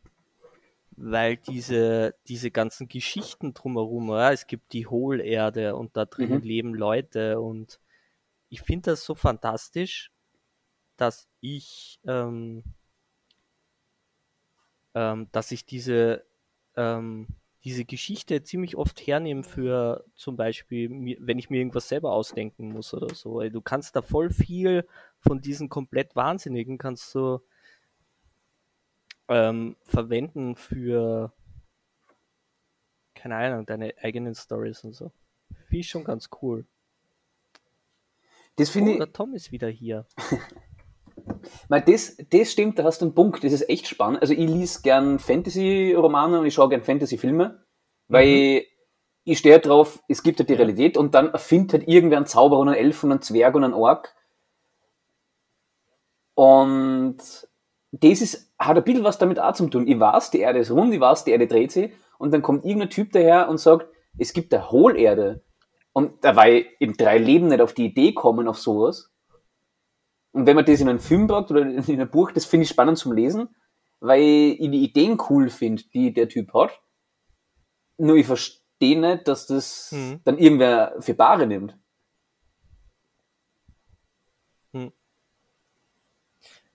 [0.96, 6.42] weil diese diese ganzen Geschichten drumherum, ja, es gibt die Hohlerde und da drin mhm.
[6.42, 7.80] leben Leute und
[8.54, 10.12] ich finde das so fantastisch,
[10.96, 12.62] dass ich, ähm,
[14.94, 16.24] ähm, dass ich diese,
[16.76, 17.26] ähm,
[17.64, 22.94] diese Geschichte ziemlich oft hernehme für zum Beispiel, wenn ich mir irgendwas selber ausdenken muss
[22.94, 23.40] oder so.
[23.48, 24.86] Du kannst da voll viel
[25.26, 27.40] von diesen komplett Wahnsinnigen kannst du
[29.28, 31.32] ähm, verwenden für
[33.24, 35.10] keine Ahnung, deine eigenen Stories und so.
[35.66, 36.66] Finde ich schon ganz cool.
[38.56, 38.98] Das finde oh, ich.
[38.98, 40.06] Der Tom ist wieder hier.
[41.68, 44.20] Weil das, das stimmt, da hast du einen Punkt, das ist echt spannend.
[44.20, 47.64] Also ich lese gern Fantasy-Romane und ich schaue gern Fantasy-Filme,
[48.08, 48.62] weil mhm.
[49.24, 52.60] ich stehe drauf, es gibt halt die Realität und dann erfindet halt irgendwer einen Zauberer
[52.60, 54.14] und einen Elf und einen Zwerg und einen Ork.
[56.34, 57.16] Und
[57.92, 59.86] das ist, hat ein bisschen was damit auch zu tun.
[59.86, 62.64] Ich weiß, die Erde ist rund, ich weiß, die Erde dreht sich und dann kommt
[62.64, 65.44] irgendein Typ daher und sagt, es gibt eine Hohlerde.
[65.92, 69.12] Und dabei im drei Leben nicht auf die Idee kommen auf sowas.
[70.32, 72.70] Und wenn man das in einem Film packt oder in einem Buch, das finde ich
[72.70, 73.54] spannend zum Lesen,
[74.00, 76.80] weil ich die Ideen cool finde, die der Typ hat.
[77.96, 80.20] Nur ich verstehe nicht, dass das mhm.
[80.24, 81.78] dann irgendwer für Bare nimmt.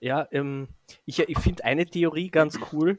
[0.00, 0.68] Ja, ähm,
[1.04, 2.98] ich, ich finde eine Theorie ganz cool.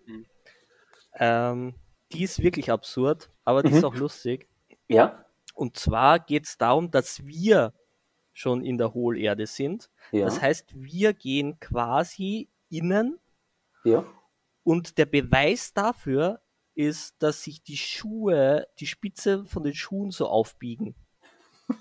[1.16, 1.74] Ähm,
[2.12, 3.78] die ist wirklich absurd, aber die mhm.
[3.78, 4.48] ist auch lustig.
[4.88, 5.26] Ja.
[5.56, 7.74] Und zwar geht es darum, dass wir
[8.34, 9.90] schon in der Hohlerde sind.
[10.12, 10.26] Ja.
[10.26, 13.20] Das heißt, wir gehen quasi innen.
[13.84, 14.06] Ja.
[14.64, 16.42] Und der Beweis dafür
[16.76, 20.96] ist, dass sich die Schuhe, die Spitze von den Schuhen so aufbiegen.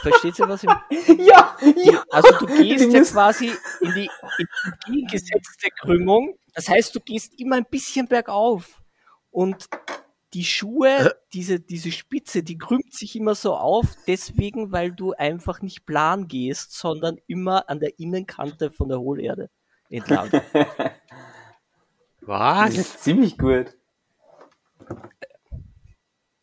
[0.00, 0.70] Versteht ihr, was ich
[1.18, 2.04] Ja, ja.
[2.10, 4.10] Also du gehst ja quasi in die,
[4.64, 6.38] entgegengesetzte Krümmung.
[6.54, 8.82] Das heißt, du gehst immer ein bisschen bergauf.
[9.30, 9.68] Und
[10.32, 15.62] die Schuhe, diese, diese Spitze, die krümmt sich immer so auf, deswegen, weil du einfach
[15.62, 19.50] nicht plan gehst, sondern immer an der Innenkante von der Hohlerde
[19.88, 20.30] entlang.
[22.20, 22.74] Was?
[22.74, 23.76] Das ist ziemlich gut.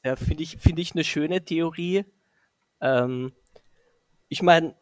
[0.04, 2.06] Ja, finde ich, finde ich eine schöne Theorie.
[2.84, 3.32] Ähm,
[4.28, 4.76] ich meine,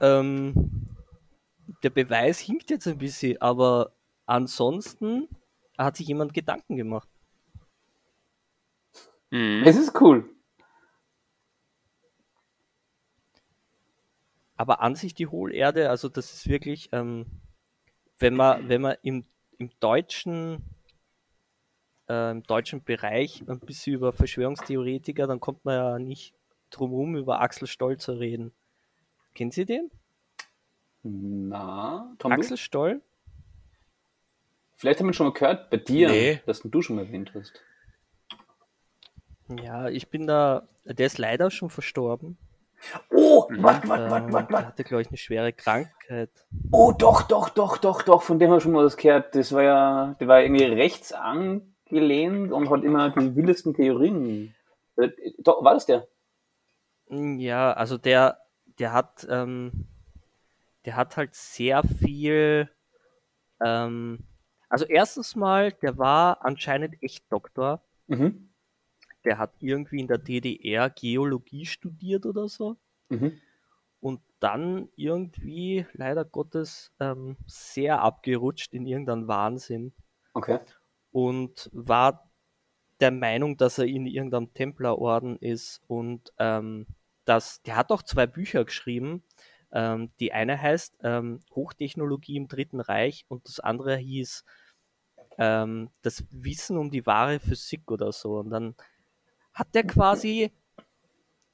[0.00, 0.88] ähm,
[1.82, 3.92] der Beweis hinkt jetzt ein bisschen, aber
[4.24, 5.28] ansonsten
[5.76, 7.08] hat sich jemand Gedanken gemacht.
[9.30, 9.62] Mhm.
[9.66, 10.28] Es ist cool.
[14.56, 17.26] Aber an sich die Hohlerde, also das ist wirklich, ähm,
[18.18, 19.26] wenn man, wenn man im,
[19.58, 20.64] im deutschen
[22.08, 26.34] äh, im deutschen Bereich ein bisschen über Verschwörungstheoretiker, dann kommt man ja nicht
[26.70, 28.52] drumherum, über Axel Stoll zu reden.
[29.34, 29.90] Kennen Sie den?
[31.02, 33.02] Na, Tom Axel Stoll?
[34.76, 36.40] Vielleicht haben wir schon mal gehört bei dir, nee.
[36.46, 37.62] dass du schon mal erwähnt hast.
[39.62, 42.36] Ja, ich bin da, der ist leider schon verstorben.
[43.10, 44.52] Oh, warte, warte, warte, warte.
[44.52, 46.30] Der hatte, glaube ich, eine schwere Krankheit.
[46.70, 49.34] Oh, doch, doch, doch, doch, doch, von dem habe ich schon mal was gehört.
[49.34, 54.54] Das war ja, der war irgendwie rechts angelehnt und hat immer die wildesten Theorien.
[54.96, 56.06] Äh, doch, war das der?
[57.08, 58.40] Ja, also der,
[58.78, 59.86] der hat, ähm,
[60.84, 62.70] der hat halt sehr viel,
[63.64, 64.24] ähm,
[64.68, 67.82] also erstens mal, der war anscheinend echt Doktor.
[68.08, 68.50] Mhm.
[69.24, 72.76] Der hat irgendwie in der DDR Geologie studiert oder so.
[73.08, 73.40] Mhm.
[74.00, 79.92] Und dann irgendwie, leider Gottes, ähm, sehr abgerutscht in irgendeinen Wahnsinn.
[80.34, 80.60] Okay.
[81.10, 82.25] Und war
[83.00, 86.86] der Meinung, dass er in irgendeinem Templerorden ist und ähm,
[87.24, 89.22] dass der hat auch zwei Bücher geschrieben.
[89.72, 94.44] Ähm, die eine heißt ähm, Hochtechnologie im Dritten Reich und das andere hieß
[95.38, 98.38] ähm, Das Wissen um die wahre Physik oder so.
[98.38, 98.74] Und dann
[99.52, 100.52] hat der quasi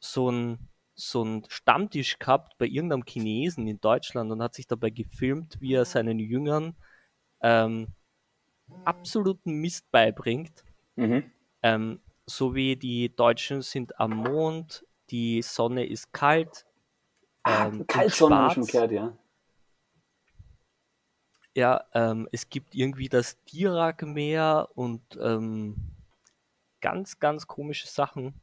[0.01, 4.91] so ein so einen Stammtisch gehabt bei irgendeinem Chinesen in Deutschland und hat sich dabei
[4.91, 6.77] gefilmt, wie er seinen Jüngern
[7.41, 7.89] ähm,
[8.85, 10.65] absoluten Mist beibringt.
[10.97, 11.31] Mhm.
[11.63, 16.67] Ähm, so wie die Deutschen sind am Mond, die Sonne ist kalt.
[17.43, 19.19] Ah, ähm, Kaltsonne habe ich schon gehört, ja.
[21.55, 25.77] Ja, ähm, es gibt irgendwie das Dirac-Meer und ähm,
[26.81, 28.41] ganz, ganz komische Sachen.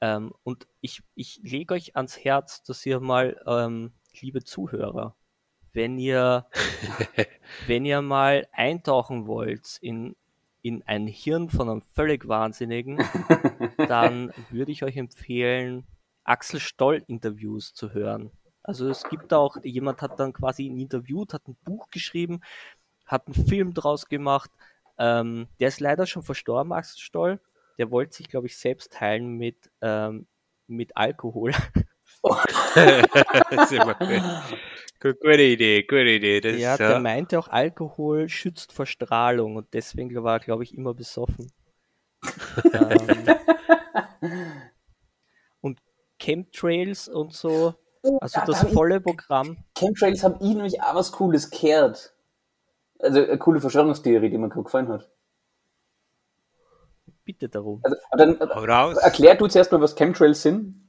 [0.00, 5.16] Ähm, und ich, ich lege euch ans Herz, dass ihr mal, ähm, liebe Zuhörer,
[5.72, 6.46] wenn ihr,
[7.66, 10.14] wenn ihr mal eintauchen wollt in
[10.64, 12.96] in ein Hirn von einem völlig Wahnsinnigen,
[13.76, 15.86] dann würde ich euch empfehlen,
[16.24, 18.30] Axel Stoll-Interviews zu hören.
[18.62, 22.40] Also es gibt auch, jemand hat dann quasi ihn interviewt, hat ein Buch geschrieben,
[23.04, 24.50] hat einen Film draus gemacht.
[24.96, 27.40] Ähm, der ist leider schon verstorben, Axel Stoll.
[27.76, 30.26] Der wollte sich, glaube ich, selbst heilen mit, ähm,
[30.66, 31.52] mit Alkohol.
[32.74, 34.58] das ist immer gut.
[35.12, 36.40] Gute Idee, gute Idee.
[36.40, 36.98] Das ja, der ja.
[36.98, 41.52] meinte auch, Alkohol schützt vor Strahlung und deswegen war er, glaube ich, immer besoffen.
[42.72, 43.36] ähm,
[45.60, 45.78] und
[46.18, 49.58] Chemtrails und so, oh, also das volle Programm.
[49.78, 52.14] Chemtrails haben ich nämlich auch was Cooles gehört.
[52.98, 55.10] Also eine coole Verschwörungstheorie, die mir gut gefallen hat.
[57.26, 57.82] Bitte darum.
[57.82, 60.83] Also, dann, erklär du zuerst mal, was Chemtrails sind.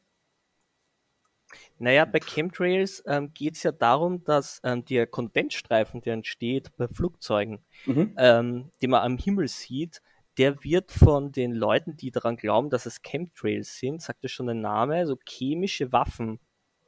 [1.78, 6.88] Naja, bei Chemtrails ähm, geht es ja darum, dass ähm, der Kondensstreifen, der entsteht bei
[6.88, 8.14] Flugzeugen, mhm.
[8.18, 10.02] ähm, den man am Himmel sieht,
[10.38, 14.48] der wird von den Leuten, die daran glauben, dass es Chemtrails sind, sagt ja schon
[14.48, 16.40] der Name, also chemische Waffen.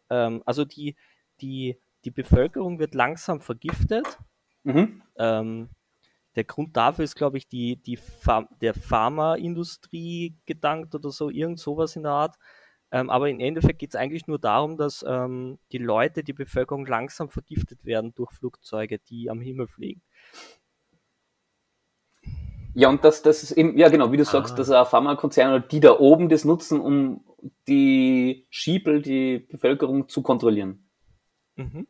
[0.10, 0.95] Ähm, also die,
[1.41, 4.17] die die Bevölkerung wird langsam vergiftet.
[4.63, 5.02] Mhm.
[5.17, 5.69] Ähm,
[6.36, 11.60] der Grund dafür ist, glaube ich, die, die Ph der Pharmaindustrie gedankt oder so, irgend
[11.60, 12.36] sowas in der Art.
[12.91, 16.86] Ähm, aber im Endeffekt geht es eigentlich nur darum, dass ähm, die Leute, die Bevölkerung
[16.86, 20.02] langsam vergiftet werden durch Flugzeuge, die am Himmel fliegen.
[22.73, 24.58] Ja, und das, das ist eben, ja genau, wie du sagst, ah.
[24.58, 27.26] dass ein Pharmakonzern oder die da oben das nutzen, um
[27.67, 30.88] die Schiebel, die Bevölkerung zu kontrollieren.
[31.56, 31.88] Mhm.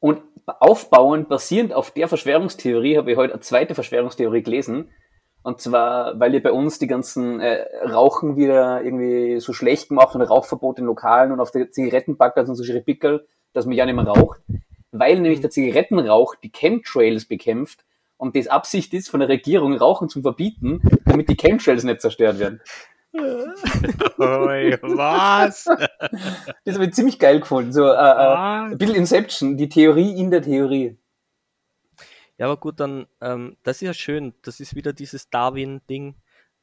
[0.00, 4.90] Und aufbauend, basierend auf der Verschwörungstheorie, habe ich heute eine zweite Verschwörungstheorie gelesen.
[5.42, 10.20] Und zwar, weil ihr bei uns die ganzen äh, Rauchen wieder irgendwie so schlecht machen,
[10.20, 13.94] Rauchverbot in Lokalen und auf der Zigarettenpacker sind so schöne Pickel, dass man ja nicht
[13.94, 14.40] mehr raucht.
[14.92, 17.84] Weil nämlich der Zigarettenrauch die Chemtrails bekämpft
[18.18, 22.38] und das Absicht ist von der Regierung, Rauchen zu verbieten, damit die Chemtrails nicht zerstört
[22.38, 22.60] werden.
[23.12, 25.64] Oi, was?
[26.64, 27.72] Das habe ich ziemlich geil gefunden.
[27.72, 28.36] So, äh, äh,
[28.68, 30.96] ein bisschen Inception, die Theorie in der Theorie.
[32.40, 34.32] Ja, aber gut, dann, ähm, das ist ja schön.
[34.40, 36.14] Das ist wieder dieses Darwin-Ding,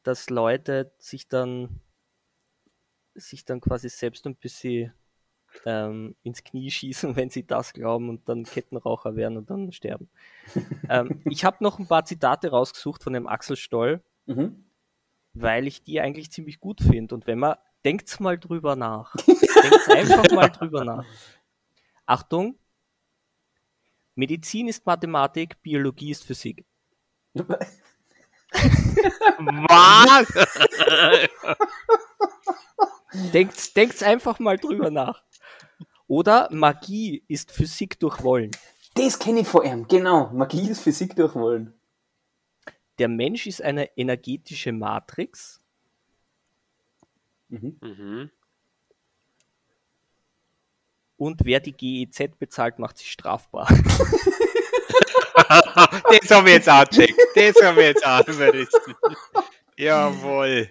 [0.02, 1.82] dass Leute sich dann,
[3.14, 4.92] sich dann quasi selbst ein bisschen
[5.66, 10.10] ähm, ins Knie schießen, wenn sie das glauben und dann Kettenraucher werden und dann sterben.
[10.90, 14.02] ähm, ich habe noch ein paar Zitate rausgesucht von dem Axel Stoll.
[14.26, 14.64] Mhm
[15.40, 17.14] weil ich die eigentlich ziemlich gut finde.
[17.16, 19.16] Und wenn man, denkt's mal drüber nach.
[19.16, 21.06] denkt's einfach mal drüber nach.
[22.06, 22.58] Achtung,
[24.18, 26.66] Medizin ist Mathematik, Biologie ist Physik.
[29.38, 30.28] Was?
[33.34, 35.24] denkt's, denkt's einfach mal drüber nach.
[36.08, 38.52] Oder Magie ist Physik durch Wollen.
[38.96, 40.30] Das kenne ich vor ihm, genau.
[40.34, 41.78] Magie ist Physik durch Wollen
[43.00, 45.62] der Mensch ist eine energetische Matrix.
[47.50, 47.78] Mhm.
[47.82, 48.32] Mhm.
[51.18, 53.68] Und wer die GEZ bezahlt, macht sich strafbar.
[55.50, 57.20] das haben wir jetzt auch checkt.
[57.36, 58.96] Das haben wir jetzt auch überrissen.
[59.76, 60.70] Jawohl.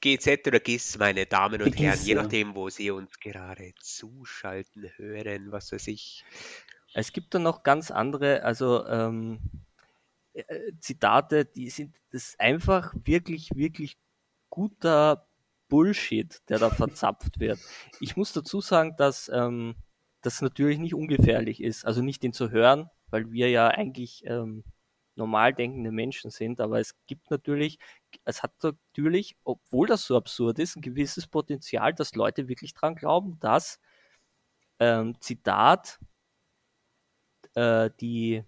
[0.00, 5.52] GZ oder GIS, meine Damen und Herren, je nachdem, wo Sie uns gerade zuschalten, hören,
[5.52, 6.24] was weiß ich.
[6.94, 9.40] Es gibt dann noch ganz andere, also ähm,
[10.32, 13.98] äh, Zitate, die sind das einfach wirklich, wirklich
[14.48, 15.26] guter
[15.70, 17.58] Bullshit, der da verzapft wird.
[18.00, 19.76] Ich muss dazu sagen, dass ähm,
[20.20, 24.64] das natürlich nicht ungefährlich ist, also nicht den zu hören, weil wir ja eigentlich ähm,
[25.16, 27.78] normal denkende Menschen sind, aber es gibt natürlich,
[28.24, 32.94] es hat natürlich, obwohl das so absurd ist, ein gewisses Potenzial, dass Leute wirklich dran
[32.94, 33.80] glauben, dass
[34.78, 35.98] ähm, Zitat
[37.54, 38.44] äh, die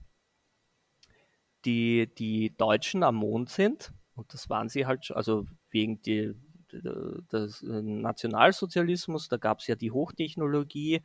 [1.64, 6.35] die, die Deutschen am Mond sind, und das waren sie halt, also wegen die,
[6.72, 11.02] des Nationalsozialismus, da gab es ja die Hochtechnologie,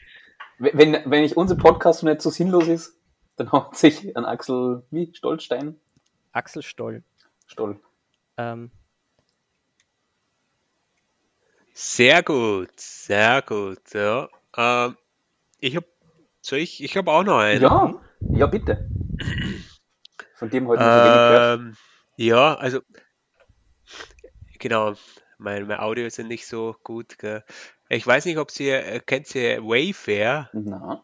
[0.57, 2.97] wenn, wenn ich unser Podcast nicht so sinnlos ist,
[3.35, 5.77] dann haut sich an Axel, wie, Stollstein?
[6.31, 7.03] Axel Stoll.
[7.45, 7.77] Stoll.
[8.37, 8.71] Ähm,
[11.73, 13.81] sehr gut, sehr gut.
[13.93, 14.29] Ja.
[14.55, 14.95] Ähm,
[15.59, 15.87] ich habe,
[16.51, 17.61] ich, ich habe auch noch einen.
[17.61, 18.89] Ja, ja bitte.
[20.35, 21.75] Von dem heute ähm,
[22.15, 22.79] Ja, also
[24.63, 24.93] genau,
[25.37, 27.19] mein, mein Audio ist ja nicht so gut.
[27.19, 27.43] Gell.
[27.89, 30.49] Ich weiß nicht, ob Sie, äh, kennt Sie Wayfair?
[30.53, 31.03] Na.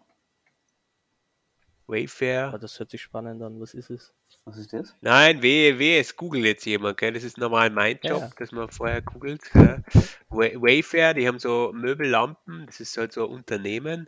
[1.86, 2.52] Wayfair.
[2.54, 3.60] Oh, das hört sich spannend an.
[3.60, 4.14] Was ist es?
[4.46, 4.96] Was ist das?
[5.02, 7.14] Nein, weh, weh, es googelt jetzt jemand, gell?
[7.14, 8.30] Das ist normal mein Job, ja.
[8.38, 9.42] dass man vorher googelt.
[9.52, 9.84] Gell?
[10.30, 14.08] Wayfair, die haben so Möbellampen, das ist halt so ein Unternehmen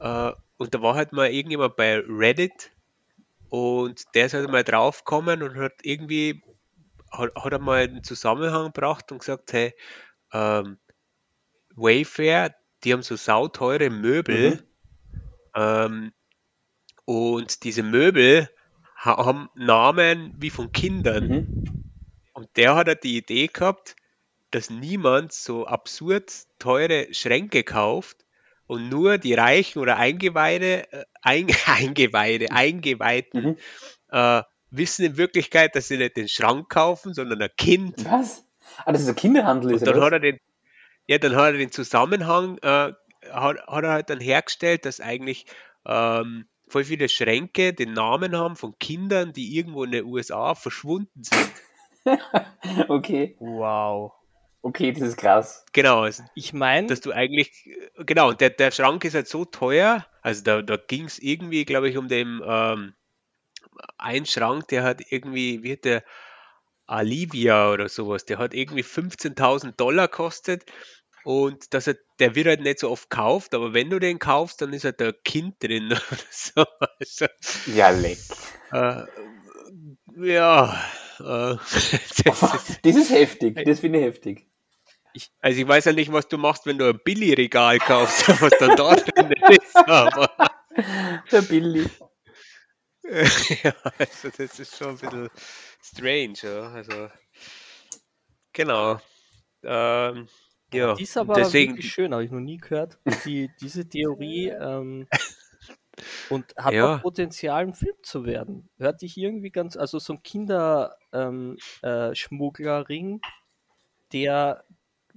[0.00, 2.72] äh, und da war halt mal irgendjemand bei Reddit
[3.48, 6.42] und der ist halt mal draufgekommen und hat irgendwie,
[7.12, 9.74] hat, hat er mal einen Zusammenhang gebracht und gesagt, hey,
[10.32, 10.78] ähm,
[11.74, 12.54] Wayfair,
[12.84, 15.20] die haben so sauteure Möbel mhm.
[15.54, 16.12] ähm,
[17.04, 18.48] und diese Möbel
[18.96, 21.28] haben Namen wie von Kindern.
[21.28, 21.64] Mhm.
[22.32, 23.96] Und der hat halt die Idee gehabt,
[24.50, 28.22] dass niemand so absurd teure Schränke kauft,
[28.72, 33.56] und nur die Reichen oder Eingeweide, äh, ein, Eingeweide, Eingeweihten mhm.
[34.08, 34.42] äh,
[34.72, 38.04] wissen in Wirklichkeit, dass sie nicht den Schrank kaufen, sondern ein Kind.
[38.04, 38.44] Was?
[38.84, 39.74] Ah, das ist ein Kinderhandel.
[39.74, 40.38] Und dann hat er den,
[41.06, 42.92] ja, dann hat er den Zusammenhang äh,
[43.30, 45.46] hat, hat er halt dann hergestellt, dass eigentlich
[45.86, 51.22] ähm, voll viele Schränke den Namen haben von Kindern, die irgendwo in den USA verschwunden
[51.22, 51.52] sind.
[52.88, 53.36] okay.
[53.38, 54.12] Wow.
[54.62, 55.64] Okay, das ist krass.
[55.72, 56.02] Genau.
[56.02, 57.68] Also, ich meine, dass du eigentlich,
[57.98, 61.88] genau, der, der Schrank ist halt so teuer, also da, da ging es irgendwie, glaube
[61.88, 62.94] ich, um den ähm,
[63.98, 66.04] einen Schrank, der hat irgendwie, wie hat der
[66.86, 70.64] Alivia oder sowas, der hat irgendwie 15.000 Dollar kostet
[71.24, 74.60] und das hat, der wird halt nicht so oft gekauft, aber wenn du den kaufst,
[74.60, 75.94] dann ist halt ein Kind drin.
[76.30, 76.64] so,
[76.98, 77.26] also,
[77.66, 78.18] ja, leck.
[78.72, 79.04] Äh,
[80.16, 80.82] ja.
[81.20, 81.22] Äh,
[81.56, 82.24] das, ist,
[82.82, 84.48] das ist heftig, das finde ich heftig.
[85.14, 88.52] Ich, also ich weiß ja nicht, was du machst, wenn du ein Billy-Regal kaufst, was
[88.58, 89.76] dann da drin ist.
[89.76, 90.30] Aber.
[91.30, 91.86] Der Billy.
[93.64, 95.30] ja, also das ist schon ein bisschen
[95.82, 96.72] strange, ja.
[96.72, 97.08] Also
[98.52, 99.00] genau.
[99.64, 100.28] Ähm,
[100.72, 102.98] ja, die ist aber deswegen, wirklich schön, habe ich noch nie gehört.
[103.24, 105.08] Die, diese Theorie ähm,
[106.30, 106.96] und hat ja.
[106.96, 108.70] auch Potenzial, ein Film zu werden.
[108.78, 113.28] Hört sich irgendwie ganz, also so ein Kinderschmugglerring, ähm, äh,
[114.12, 114.64] der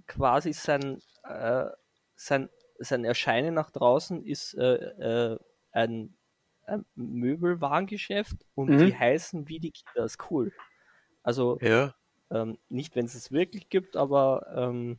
[0.07, 1.65] quasi sein, äh,
[2.15, 5.37] sein, sein Erscheinen nach draußen ist äh, äh
[5.71, 6.17] ein
[6.95, 8.85] Möbelwarengeschäft und mhm.
[8.85, 10.05] die heißen wie die Kinder.
[10.05, 10.51] ist cool.
[11.23, 11.95] Also ja.
[12.31, 14.97] ähm, nicht, wenn es es wirklich gibt, aber ähm,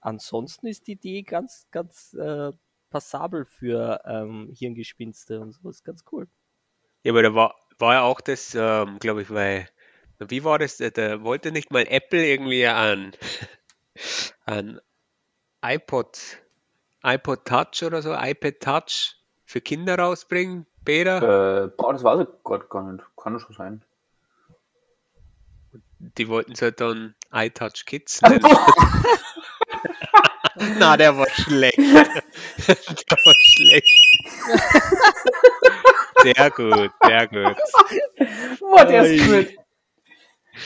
[0.00, 2.52] ansonsten ist die Idee ganz, ganz äh,
[2.90, 5.68] passabel für ähm, Hirngespinste und so.
[5.68, 6.28] Ist ganz cool.
[7.02, 9.68] Ja, aber da war, war ja auch das, ähm, glaube ich, weil,
[10.18, 10.78] wie war das?
[10.78, 13.12] Da wollte nicht mal Apple irgendwie an,
[14.46, 14.80] an
[15.62, 16.38] iPod,
[17.02, 21.64] iPod Touch oder so, iPad Touch für Kinder rausbringen, Peter?
[21.64, 23.04] Äh, boah, das weiß ich gerade gar nicht.
[23.14, 23.82] Kann schon sein.
[25.98, 28.40] Die wollten es halt dann iTouch Kids nennen.
[30.78, 31.76] Na, der war schlecht.
[31.78, 34.18] der war schlecht.
[36.22, 37.56] Sehr gut, sehr gut.
[38.58, 39.26] Boah, der ist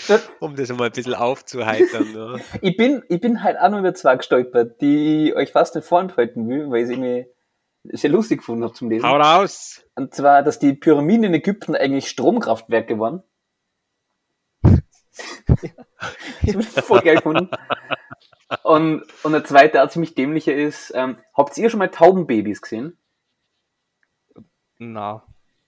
[0.09, 0.23] gut.
[0.39, 2.12] um das mal ein bisschen aufzuheitern.
[2.12, 2.41] Ne?
[2.61, 5.89] ich, bin, ich bin halt auch noch über zwei gestolpert, die ich euch fast nicht
[5.89, 7.27] vorenthalten will, weil ich sie mir
[7.85, 9.09] sehr lustig gefunden habe zum Lesen.
[9.09, 9.85] Hau raus!
[9.95, 13.22] Und zwar, dass die Pyramiden in Ägypten eigentlich Stromkraftwerke waren.
[16.43, 16.61] ja.
[16.61, 17.51] voll geil gefunden.
[18.62, 22.99] Und, und der zweite, der ziemlich dämlicher ist, ähm, habt ihr schon mal Taubenbabys gesehen?
[24.78, 25.24] Na.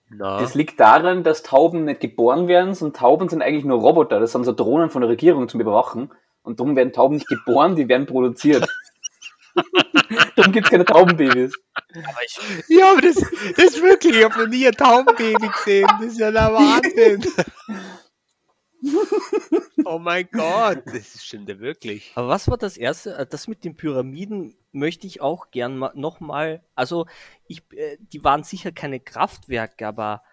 [0.09, 0.39] Na.
[0.39, 4.19] Das liegt daran, dass Tauben nicht geboren werden, sondern Tauben sind eigentlich nur Roboter.
[4.19, 6.13] Das sind so Drohnen von der Regierung zum Überwachen.
[6.43, 8.67] Und darum werden Tauben nicht geboren, die werden produziert.
[10.35, 11.53] darum gibt es keine Taubenbabys.
[11.75, 15.87] Aber ich, ja, aber das, das ist wirklich, ich habe noch nie ein Taubenbaby gesehen.
[15.99, 17.25] Das ist ja der Wahnsinn.
[19.85, 22.11] oh mein Gott, das stimmt ja wirklich.
[22.15, 23.15] Aber was war das erste?
[23.15, 26.63] Äh, das mit den Pyramiden möchte ich auch gern mal nochmal.
[26.75, 27.07] Also,
[27.47, 30.23] ich, äh, die waren sicher keine Kraftwerke, aber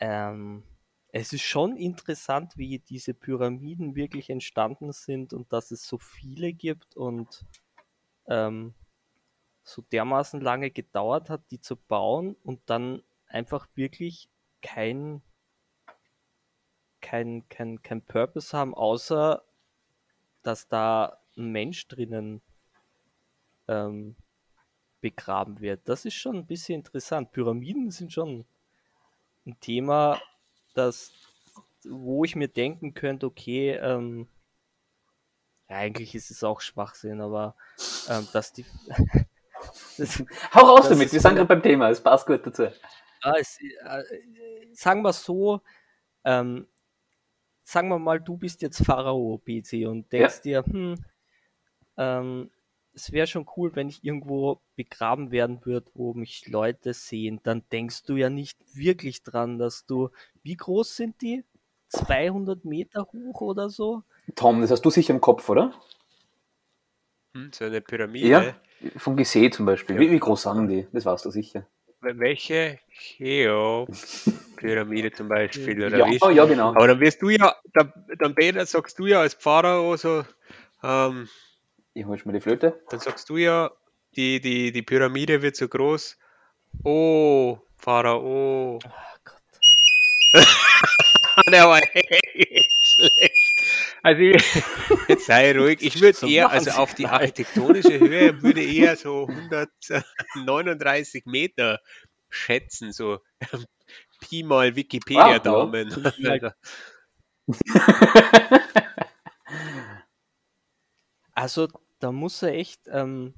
[0.00, 0.64] ähm,
[1.12, 6.52] es ist schon interessant, wie diese Pyramiden wirklich entstanden sind und dass es so viele
[6.52, 7.46] gibt und
[8.28, 8.74] ähm,
[9.66, 14.30] so dermaßen lange gedauert hat, die zu bauen und dann einfach wirklich
[14.62, 15.22] kein
[17.00, 19.44] kein, kein, kein Purpose haben, außer
[20.42, 22.40] dass da ein Mensch drinnen
[23.68, 24.16] ähm,
[25.00, 25.88] begraben wird.
[25.88, 27.32] Das ist schon ein bisschen interessant.
[27.32, 28.44] Pyramiden sind schon
[29.46, 30.20] ein Thema,
[30.74, 31.12] das,
[31.84, 34.28] wo ich mir denken könnte, okay, ähm,
[35.68, 37.56] ja, eigentlich ist es auch Schwachsinn, aber
[38.08, 38.64] ähm, dass die.
[39.96, 40.22] Das,
[40.54, 42.68] Hau raus damit, wir sind gerade beim Thema, es passt gut dazu.
[43.22, 44.02] Ah, es, äh,
[44.72, 45.60] sagen wir so,
[46.24, 46.66] ähm,
[47.64, 50.62] sagen wir mal, du bist jetzt Pharao, PC, und denkst ja.
[50.62, 51.04] dir, hm,
[51.96, 52.50] ähm,
[52.96, 57.40] es wäre schon cool, wenn ich irgendwo begraben werden würde, wo mich Leute sehen.
[57.42, 60.08] Dann denkst du ja nicht wirklich dran, dass du,
[60.42, 61.44] wie groß sind die?
[61.88, 64.02] 200 Meter hoch oder so?
[64.34, 65.72] Tom, das hast du sicher im Kopf, oder?
[67.34, 68.28] Hm, so eine Pyramide.
[68.28, 68.56] Ja,
[68.96, 69.96] vom Gesee zum Beispiel.
[69.96, 70.02] Ja.
[70.02, 70.86] Wie, wie groß sind die?
[70.92, 71.66] Das warst du sicher.
[72.00, 72.78] Welche?
[72.90, 73.86] Cheo.
[74.56, 75.84] Pyramide zum Beispiel.
[75.84, 76.34] Oder ja, wie?
[76.34, 76.68] ja, genau.
[76.68, 80.24] Aber dann wirst du ja, dann, dann Peter, sagst du ja als Pharao so,
[80.82, 81.28] ähm,
[81.94, 82.80] ich hol mir die Flöte.
[82.90, 83.70] Dann sagst du ja,
[84.16, 86.18] die, die, die Pyramide wird so groß.
[86.84, 88.78] Oh, Pharao.
[88.78, 88.78] Oh
[89.24, 89.42] Gott.
[91.50, 91.80] Der war
[92.82, 93.32] schlecht.
[94.06, 94.22] Also
[95.08, 95.82] jetzt sei ruhig.
[95.82, 101.80] Ich würde so eher, also auf die architektonische Höhe würde eher so 139 Meter
[102.28, 103.18] schätzen, so
[104.20, 105.92] Pi mal Wikipedia-Daumen.
[106.04, 106.54] Ah, ja.
[111.32, 111.66] also
[111.98, 113.34] da muss er echt, ähm,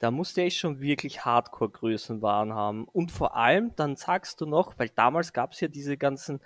[0.00, 2.88] da musst du ja schon wirklich Hardcore-Größenwahn haben.
[2.88, 6.40] Und vor allem, dann sagst du noch, weil damals gab es ja diese ganzen,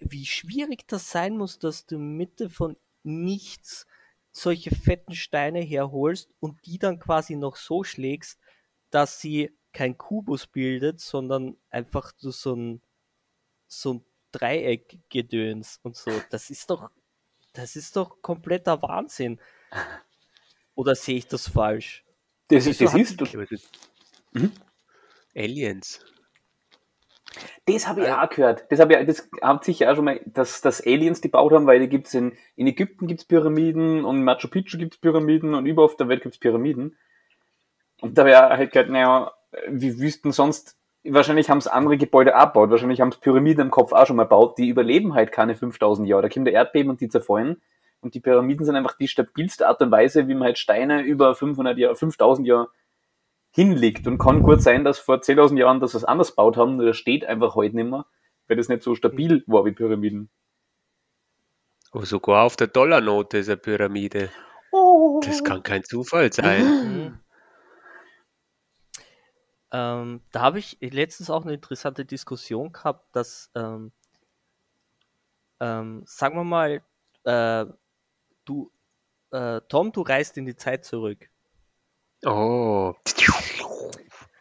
[0.00, 3.86] wie schwierig das sein muss, dass du Mitte von nichts
[4.30, 8.38] solche fetten Steine herholst und die dann quasi noch so schlägst,
[8.90, 12.82] dass sie kein Kubus bildet, sondern einfach so ein,
[13.66, 16.10] so ein Dreieckgedöns und so.
[16.30, 16.90] Das ist doch,
[17.52, 19.40] das ist doch kompletter Wahnsinn.
[20.74, 22.04] Oder sehe ich das falsch?
[22.48, 23.26] Das, das ist du.
[24.32, 24.52] Mhm.
[25.34, 26.00] Aliens.
[27.66, 28.66] Das habe ich auch gehört.
[28.70, 31.66] Das habe ich, das habt sicher auch schon mal, dass, dass Aliens die baut haben,
[31.66, 35.66] weil die gibt's in, in Ägypten gibt's Pyramiden und in Machu Picchu gibt's Pyramiden und
[35.66, 36.96] überall auf der Welt gibt's Pyramiden.
[38.00, 39.32] Und da wäre halt gehört, naja,
[39.68, 43.92] wie wüssten sonst, wahrscheinlich haben es andere Gebäude abgebaut, wahrscheinlich haben es Pyramiden im Kopf
[43.92, 46.22] auch schon mal gebaut, die überleben halt keine 5000 Jahre.
[46.22, 47.62] Da kommt der Erdbeben und die zerfallen.
[48.00, 51.36] Und die Pyramiden sind einfach die stabilste Art und Weise, wie man halt Steine über
[51.36, 52.68] 500 Jahre, 5000 Jahre
[53.52, 54.06] hinlegt.
[54.06, 56.96] Und kann gut sein, dass vor 10.000 Jahren das was anderes gebaut haben, nur das
[56.96, 58.06] steht einfach heute nicht mehr,
[58.48, 60.30] weil das nicht so stabil war wie Pyramiden.
[61.92, 64.30] Oh, sogar auf der Dollarnote ist eine Pyramide.
[64.72, 65.20] Oh.
[65.24, 66.64] Das kann kein Zufall sein.
[66.64, 67.18] Mhm.
[69.74, 73.92] Ähm, da habe ich letztens auch eine interessante Diskussion gehabt, dass, ähm,
[75.60, 76.82] ähm, sagen wir mal,
[77.24, 77.66] äh,
[78.44, 78.70] du,
[79.30, 81.30] äh, Tom, du reist in die Zeit zurück.
[82.24, 82.94] Oh.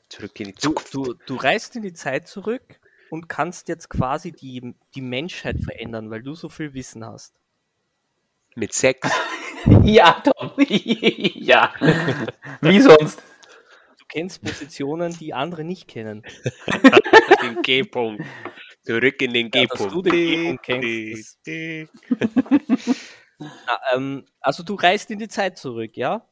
[0.10, 0.94] Zurück in die Zukunft.
[0.94, 2.80] Du, du, du reist in die Zeit zurück
[3.10, 7.34] und kannst jetzt quasi die, die Menschheit verändern, weil du so viel Wissen hast.
[8.56, 9.10] Mit Sex?
[9.84, 10.52] ja, Tom.
[10.58, 11.74] ja.
[12.62, 13.22] Wie sonst?
[14.12, 16.24] kennst Positionen, die andere nicht kennen.
[17.42, 18.24] den G-Punkt.
[18.84, 19.80] Zurück in den G-Punkt.
[19.80, 21.40] Ja, du den G-Punkt kennst.
[23.40, 26.28] Na, ähm, also du reist in die Zeit zurück, ja?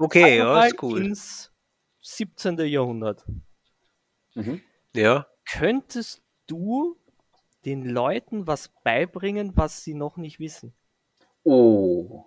[0.00, 1.04] Okay, ja, ist cool.
[1.04, 1.52] Ins
[2.00, 2.58] 17.
[2.60, 3.22] Jahrhundert.
[4.34, 4.62] Mhm.
[4.96, 5.26] Ja.
[5.44, 6.96] Könntest du
[7.66, 10.72] den Leuten was beibringen, was sie noch nicht wissen?
[11.44, 12.24] Oh.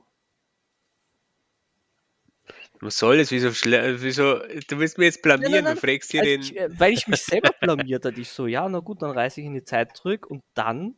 [2.79, 3.31] Was soll das?
[3.31, 5.75] Wieso, wieso du willst mir jetzt blamieren, nein, nein, nein.
[5.75, 6.41] du fragst hier also den.
[6.41, 8.21] Ich, äh, weil ich mich selber blamiert hatte.
[8.21, 10.95] Ich so, ja, na gut, dann reise ich in die Zeit zurück und dann,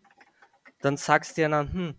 [0.82, 1.96] dann sagst du ja dann, hm,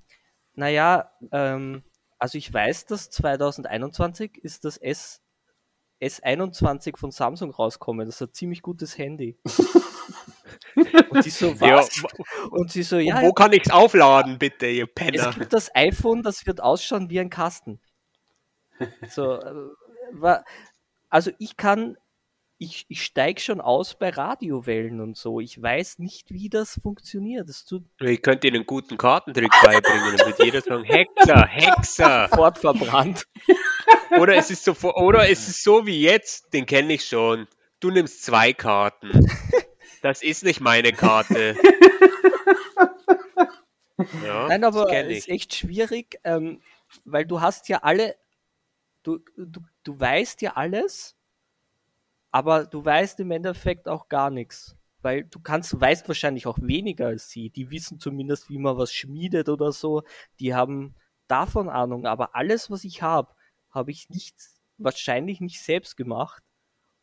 [0.55, 1.83] naja, ähm,
[2.19, 5.23] also ich weiß, dass 2021 ist das S,
[6.01, 8.07] S21 von Samsung rauskommen.
[8.07, 9.39] Das ist ein ziemlich gutes Handy.
[11.11, 11.97] Und sie so, was?
[11.97, 12.03] Ja,
[12.51, 13.23] und sie so, ja.
[13.23, 15.29] wo kann ich es aufladen, bitte, ihr Penner?
[15.29, 17.81] Es gibt das iPhone, das wird ausschauen wie ein Kasten.
[19.09, 20.39] So, äh,
[21.09, 21.97] also ich kann,
[22.59, 25.41] ich, ich steige schon aus bei Radiowellen und so.
[25.41, 27.49] Ich weiß nicht, wie das funktioniert.
[27.49, 30.17] Das tut ich könnte Ihnen einen guten Kartentrick beibringen.
[30.17, 32.29] Dann wird jeder sagen, Hexer, Hexer.
[32.31, 33.27] Sofort verbrannt.
[34.19, 37.47] Oder es ist so, oder es ist so wie jetzt, den kenne ich schon.
[37.81, 39.29] Du nimmst zwei Karten.
[40.01, 41.57] Das ist nicht meine Karte.
[44.25, 46.61] Ja, Nein, aber es ist echt schwierig, ähm,
[47.05, 48.15] weil du hast ja alle
[49.07, 51.17] du, du, du weißt ja alles,
[52.37, 54.77] aber du weißt im Endeffekt auch gar nichts.
[55.01, 57.49] Weil du kannst, du weißt wahrscheinlich auch weniger als sie.
[57.49, 60.03] Die wissen zumindest, wie man was schmiedet oder so.
[60.39, 60.95] Die haben
[61.29, 62.05] davon Ahnung.
[62.05, 63.35] Aber alles, was ich habe,
[63.71, 64.37] habe ich nicht,
[64.77, 66.43] wahrscheinlich nicht selbst gemacht.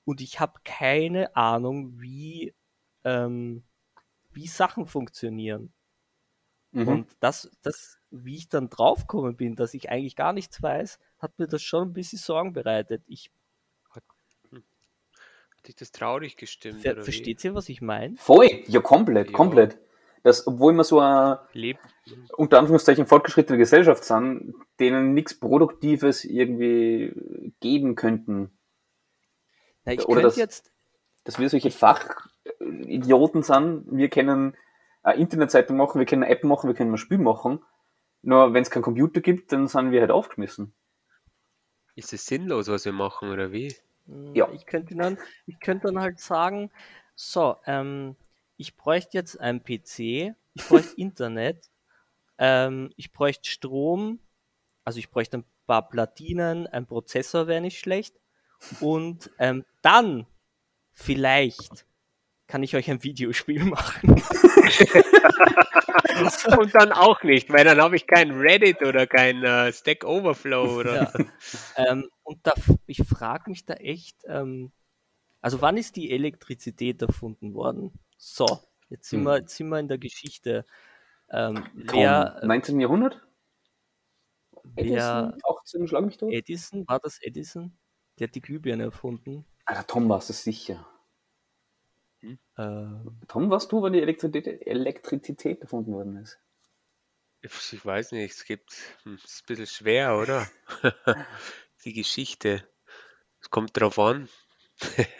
[0.05, 2.53] Und ich habe keine Ahnung, wie,
[3.03, 3.63] ähm,
[4.33, 5.73] wie Sachen funktionieren.
[6.73, 6.87] Mhm.
[6.87, 11.39] Und das, das, wie ich dann draufgekommen bin, dass ich eigentlich gar nichts weiß, hat
[11.39, 13.01] mir das schon ein bisschen Sorgen bereitet.
[13.07, 13.31] Ich.
[15.63, 16.81] Hat dich das traurig gestimmt?
[16.81, 18.17] Ver versteht ihr, was ich meine?
[18.17, 19.33] Voll, ja, komplett, ja.
[19.33, 19.77] komplett.
[20.21, 21.77] Das, obwohl wir so eine Leb
[22.35, 27.13] unter Anführungszeichen fortgeschrittene Gesellschaft sind, denen nichts Produktives irgendwie
[27.61, 28.51] geben könnten.
[29.85, 30.71] Na, ich Oder dass, jetzt,
[31.23, 34.57] dass wir solche Fachidioten sind, wir können
[35.01, 37.63] eine Internetseite machen, wir können eine App machen, wir können ein Spiel machen.
[38.21, 40.73] Nur wenn es keinen Computer gibt, dann sind wir halt aufgeschmissen.
[41.95, 43.73] Ist es sinnlos, was wir machen, oder wie?
[44.07, 44.49] Hm, ja.
[44.53, 46.71] Ich könnte dann, ich könnte dann halt sagen,
[47.15, 48.15] so, ähm,
[48.57, 51.69] ich bräuchte jetzt einen PC, ich bräuchte Internet,
[52.37, 54.19] ähm, ich bräuchte Strom,
[54.83, 58.15] also ich bräuchte ein paar Platinen, ein Prozessor wäre nicht schlecht.
[58.79, 60.25] Und ähm, dann
[60.91, 61.85] vielleicht
[62.47, 64.21] kann ich euch ein Videospiel machen.
[66.57, 70.79] Und dann auch nicht, weil dann habe ich kein Reddit oder kein uh, Stack Overflow
[70.79, 71.13] oder.
[71.15, 71.25] Ja.
[71.75, 72.53] Ähm, und da,
[72.85, 74.71] ich frage mich da echt, ähm,
[75.41, 77.91] also wann ist die Elektrizität erfunden worden?
[78.17, 78.45] So,
[78.89, 79.25] jetzt sind, hm.
[79.25, 80.65] wir, jetzt sind wir in der Geschichte.
[81.29, 82.79] Ähm, wer, 19.
[82.79, 83.21] Jahrhundert?
[84.63, 86.31] Wer, Edison, 18, schlag mich tot.
[86.31, 87.77] Edison, war das Edison?
[88.19, 89.45] der hat die Glühbirne erfunden.
[89.65, 90.87] Ah, der Tom war es sicher.
[92.23, 92.39] Hm?
[92.55, 96.39] Äh, Tom, warst du, wann die Elektrizität, Elektrizität erfunden worden ist?
[97.41, 100.47] Ich weiß nicht, es gibt, hm, es ist ein bisschen schwer, oder?
[101.83, 102.65] die Geschichte.
[103.41, 104.29] Es kommt drauf an.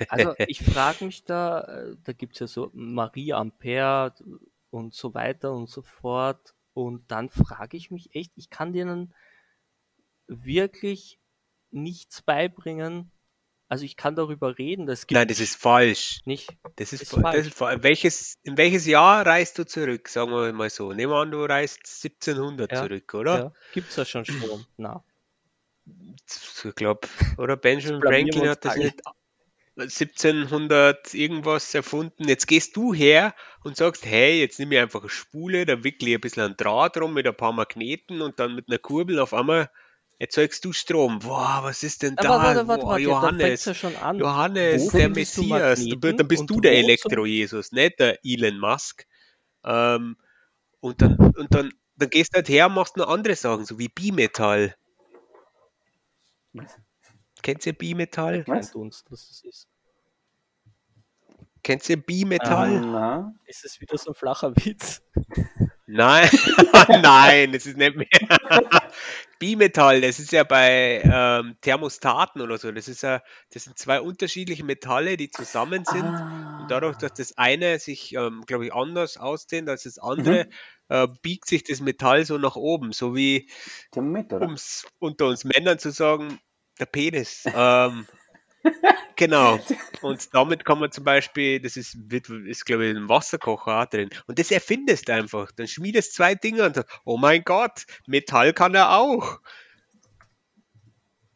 [0.08, 4.14] also ich frage mich da, äh, da gibt es ja so Marie Ampere
[4.70, 6.56] und so weiter und so fort.
[6.74, 9.14] Und dann frage ich mich echt, ich kann denen
[10.28, 11.20] wirklich
[11.72, 13.12] nichts beibringen.
[13.70, 16.22] Also ich kann darüber reden, das gibt Nein, das ist falsch.
[16.26, 16.56] Nicht.
[16.76, 17.38] Das ist, ist falsch.
[17.38, 17.82] Das ist falsch.
[17.82, 20.08] Welches, in welches Jahr reist du zurück?
[20.10, 20.94] Sagen wir mal so.
[20.94, 23.38] Nehmen wir an, du reist 1700 ja, zurück, oder?
[23.38, 23.54] Ja.
[23.74, 24.66] Gibt es ja schon Strom?
[24.78, 25.04] Na.
[26.26, 27.08] Ich glaube,
[27.38, 29.02] oder Benjamin Franklin hat das nicht
[29.76, 32.28] 1700 irgendwas erfunden.
[32.28, 33.34] Jetzt gehst du her
[33.64, 36.58] und sagst, hey, jetzt nehme ich einfach eine Spule, da wickle ich ein bisschen ein
[36.58, 39.70] Draht rum mit ein paar Magneten und dann mit einer Kurbel auf einmal
[40.20, 41.20] erzeugst du Strom.
[41.20, 42.30] Boah, was ist denn da?
[42.30, 44.18] Aber warte, warte, Boah, warte, Johannes, ja schon an.
[44.18, 45.86] Johannes, der Messias.
[45.86, 49.06] Du, dann bist du der Elektro-Jesus, nicht der Elon Musk.
[49.64, 50.18] Ähm,
[50.80, 53.80] und dann, und dann, dann gehst du halt her und machst noch andere Sachen, so
[53.80, 54.76] wie Bimetall.
[57.42, 58.44] Kennt ihr Bimetall?
[58.44, 59.68] Kennt uns, was das ist.
[61.64, 62.84] Kennt ihr Bimetall?
[62.84, 65.02] Um, ist es wieder so ein flacher Witz?
[65.94, 66.28] Nein,
[67.04, 68.08] nein, das ist nicht mehr.
[69.40, 72.72] Bimetall, das ist ja bei ähm, Thermostaten oder so.
[72.72, 73.22] Das ist ja,
[73.52, 76.04] das sind zwei unterschiedliche Metalle, die zusammen sind.
[76.04, 76.62] Ah.
[76.62, 80.96] Und dadurch, dass das eine sich, ähm, glaube ich, anders ausdehnt als das andere, mhm.
[80.96, 83.50] äh, biegt sich das Metall so nach oben, so wie
[83.96, 84.16] um
[84.54, 86.40] es unter uns Männern zu sagen,
[86.80, 87.44] der Penis.
[87.54, 88.08] Ähm,
[89.16, 89.60] genau.
[90.02, 94.10] Und damit kann man zum Beispiel, das ist, wird, ist glaube ich, ein Wasserkocher drin.
[94.28, 95.52] Und das erfindest einfach.
[95.52, 99.40] Dann schmiedest zwei Dinge und sagst, oh mein Gott, Metall kann er auch.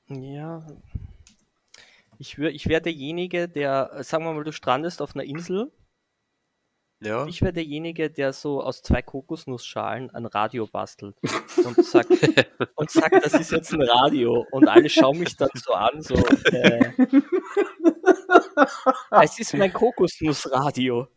[0.10, 0.66] Ja.
[2.20, 5.72] Ich, ich wäre derjenige, der, sagen wir mal, du strandest auf einer Insel
[7.00, 7.28] ja.
[7.28, 11.16] Ich wäre derjenige, der so aus zwei Kokosnussschalen ein Radio bastelt
[11.64, 12.10] und sagt,
[12.76, 14.46] und sagt, das ist jetzt ein Radio.
[14.52, 16.92] Und alle schauen mich dann so an, so, äh,
[19.22, 21.08] es ist mein Kokosnussradio.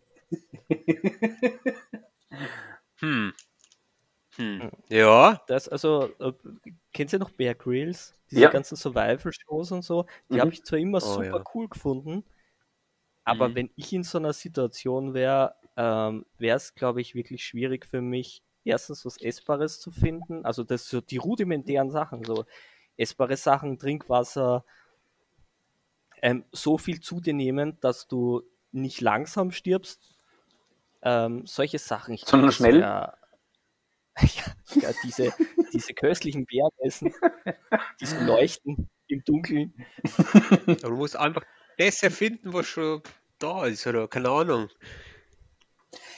[2.96, 3.32] Hm.
[4.36, 4.70] Hm.
[4.88, 5.42] Ja.
[5.46, 6.32] Das, also, äh,
[6.92, 8.14] kennt ihr noch Bear Grylls?
[8.30, 8.50] Diese ja.
[8.50, 10.40] ganzen Survival-Shows und so, die mhm.
[10.40, 11.44] habe ich zwar immer oh, super ja.
[11.54, 12.24] cool gefunden,
[13.24, 13.54] aber mhm.
[13.56, 18.00] wenn ich in so einer Situation wäre, ähm, wäre es, glaube ich, wirklich schwierig für
[18.00, 20.44] mich, erstens was Essbares zu finden.
[20.44, 22.44] Also das so die rudimentären Sachen, so
[22.96, 24.64] essbare Sachen, Trinkwasser,
[26.22, 28.42] ähm, so viel zu dir nehmen, dass du
[28.72, 30.16] nicht langsam stirbst.
[31.02, 32.14] Ähm, solche Sachen.
[32.14, 32.80] Ich Sondern schnell?
[32.80, 33.14] Ja,
[34.20, 35.32] ja, ja, diese,
[35.72, 37.14] diese köstlichen Bergessen,
[38.00, 39.74] diese Leuchten im Dunkeln.
[40.82, 41.42] Du musst einfach
[41.78, 43.02] das erfinden, was schon
[43.38, 44.68] da ist, oder keine Ahnung.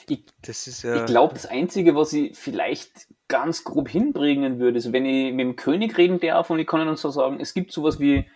[0.08, 0.24] Ich,
[0.82, 5.32] ja ich glaube, das Einzige, was ich vielleicht ganz grob hinbringen würde, ist, wenn ich
[5.32, 8.26] mit dem König reden darf und ich kann ihnen so sagen, es gibt sowas wie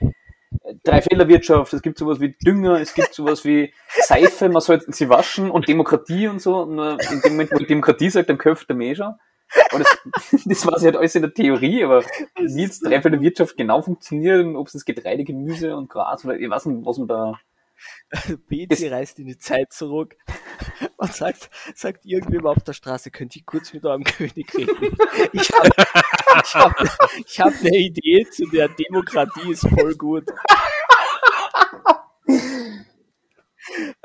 [0.63, 5.09] äh, Dreifehlerwirtschaft, es gibt sowas wie Dünger, es gibt sowas wie Seife, man sollte sie
[5.09, 6.65] waschen und Demokratie und so.
[6.65, 9.19] Nur in dem Moment, wo ich Demokratie sagt, dann köpft der Meja.
[9.73, 9.99] Und das,
[10.45, 12.03] das war halt alles in der Theorie, aber
[12.37, 16.49] wie jetzt Dreifehlerwirtschaft genau funktioniert und ob es das Getreide, Gemüse und Gras oder ich
[16.49, 17.41] weiß nicht, was man da
[18.49, 20.17] Bezi reist in die Zeit zurück
[20.97, 24.97] und sagt, sagt irgendwem auf der Straße, könnt ihr kurz mit eurem König reden?
[25.33, 25.71] Ich habe
[26.45, 26.73] ich hab,
[27.27, 30.25] ich hab eine Idee zu der Demokratie, ist voll gut.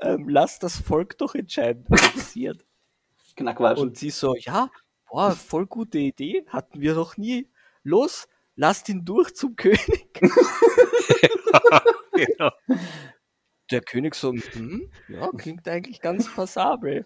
[0.01, 2.65] ähm, lass das Volk doch entscheiden, was passiert.
[3.79, 4.69] Und sie so, ja,
[5.09, 7.49] boah, voll gute Idee, hatten wir noch nie.
[7.83, 10.09] Los, lasst ihn durch zum König.
[12.13, 12.51] genau
[13.71, 17.05] der König so, hm, ja, klingt eigentlich ganz passabel.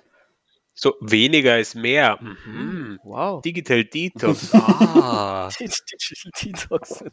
[0.74, 2.20] So, weniger ist mehr.
[2.22, 2.38] Mhm.
[2.46, 3.00] mhm.
[3.04, 3.42] Wow.
[3.42, 4.52] Digital Detox.
[4.54, 5.50] Ah.
[5.58, 7.04] Digital Detox.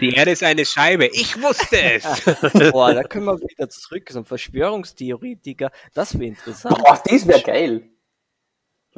[0.00, 1.06] Die Erde ist eine Scheibe.
[1.06, 2.04] Ich wusste es.
[2.72, 4.08] Boah, da können wir wieder zurück.
[4.10, 5.70] So ein Verschwörungstheoretiker.
[5.94, 6.78] Das wäre interessant.
[6.78, 7.90] Boah, das wäre geil.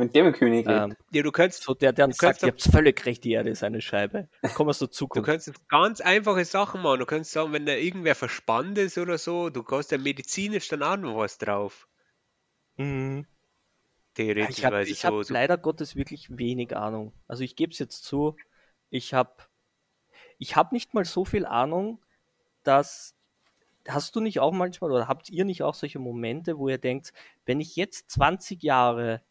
[0.01, 0.67] Mit dem König.
[0.67, 1.63] Ähm, ja, du kannst.
[1.63, 4.29] So der, der dann sagt, ihr habt völlig recht, die Erde ist eine Scheibe.
[4.55, 5.29] Komm aus der Zukunft.
[5.29, 7.01] Du kannst ganz einfache Sachen machen.
[7.01, 10.83] Du kannst sagen, wenn da irgendwer verspannt ist oder so, du kannst ja medizinisch dann
[10.83, 11.87] auch noch was drauf.
[12.77, 13.27] Mhm.
[14.15, 14.59] Theoretisch.
[14.59, 15.35] Ich habe so, hab so.
[15.35, 17.13] leider Gottes wirklich wenig Ahnung.
[17.29, 18.37] Also ich gebe es jetzt zu,
[18.89, 19.35] ich habe
[20.39, 22.03] ich hab nicht mal so viel Ahnung,
[22.63, 23.15] dass
[23.89, 27.13] hast du nicht auch manchmal oder habt ihr nicht auch solche Momente, wo ihr denkt,
[27.47, 29.23] wenn ich jetzt 20 Jahre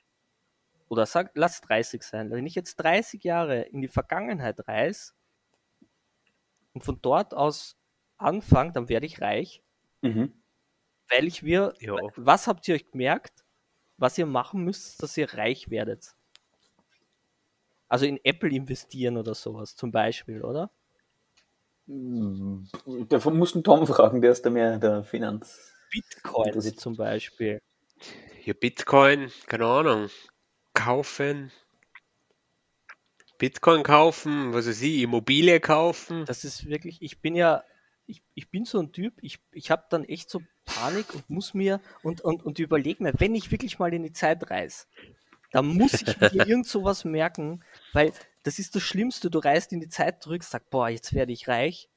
[0.90, 5.14] oder sag, lass 30 sein, wenn ich jetzt 30 Jahre in die Vergangenheit reise
[6.74, 7.78] und von dort aus
[8.18, 9.64] anfange, dann werde ich reich.
[10.02, 10.34] Mhm.
[11.10, 11.96] Weil ich wir, ja.
[12.16, 13.46] was habt ihr euch gemerkt,
[13.98, 16.16] was ihr machen müsst, dass ihr reich werdet?
[17.88, 20.72] Also in Apple investieren oder sowas zum Beispiel, oder?
[21.88, 25.74] Davon musst du Tom fragen, der ist da mehr der Finanz.
[25.92, 27.60] Bitcoin zum Beispiel.
[28.44, 30.10] Ja, Bitcoin, keine Ahnung,
[30.80, 31.52] kaufen,
[33.38, 36.26] Bitcoin kaufen, was weiß ich, Immobilie kaufen.
[36.26, 37.64] Das ist wirklich, ich bin ja,
[38.06, 41.54] ich, ich bin so ein Typ, ich, ich habe dann echt so Panik und muss
[41.54, 44.86] mir und, und, und überlege mir, wenn ich wirklich mal in die Zeit reise,
[45.52, 48.14] dann muss ich mir irgend sowas merken, weil
[48.44, 51.48] das ist das Schlimmste, du reist in die Zeit zurück, sagst, boah, jetzt werde ich
[51.48, 51.90] reich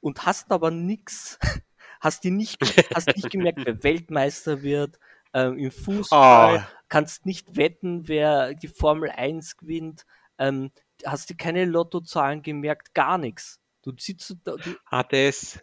[0.00, 1.38] und hast aber nichts,
[2.00, 2.58] hast die nicht,
[2.94, 4.98] hast nicht gemerkt, wer Weltmeister wird,
[5.34, 6.76] ähm, im Fußball, oh.
[6.88, 10.06] kannst nicht wetten, wer die Formel 1 gewinnt,
[10.38, 10.70] ähm,
[11.04, 13.60] hast du keine Lottozahlen gemerkt, gar nichts.
[13.82, 14.56] Du sitzt da.
[14.56, 15.60] Du ah, das.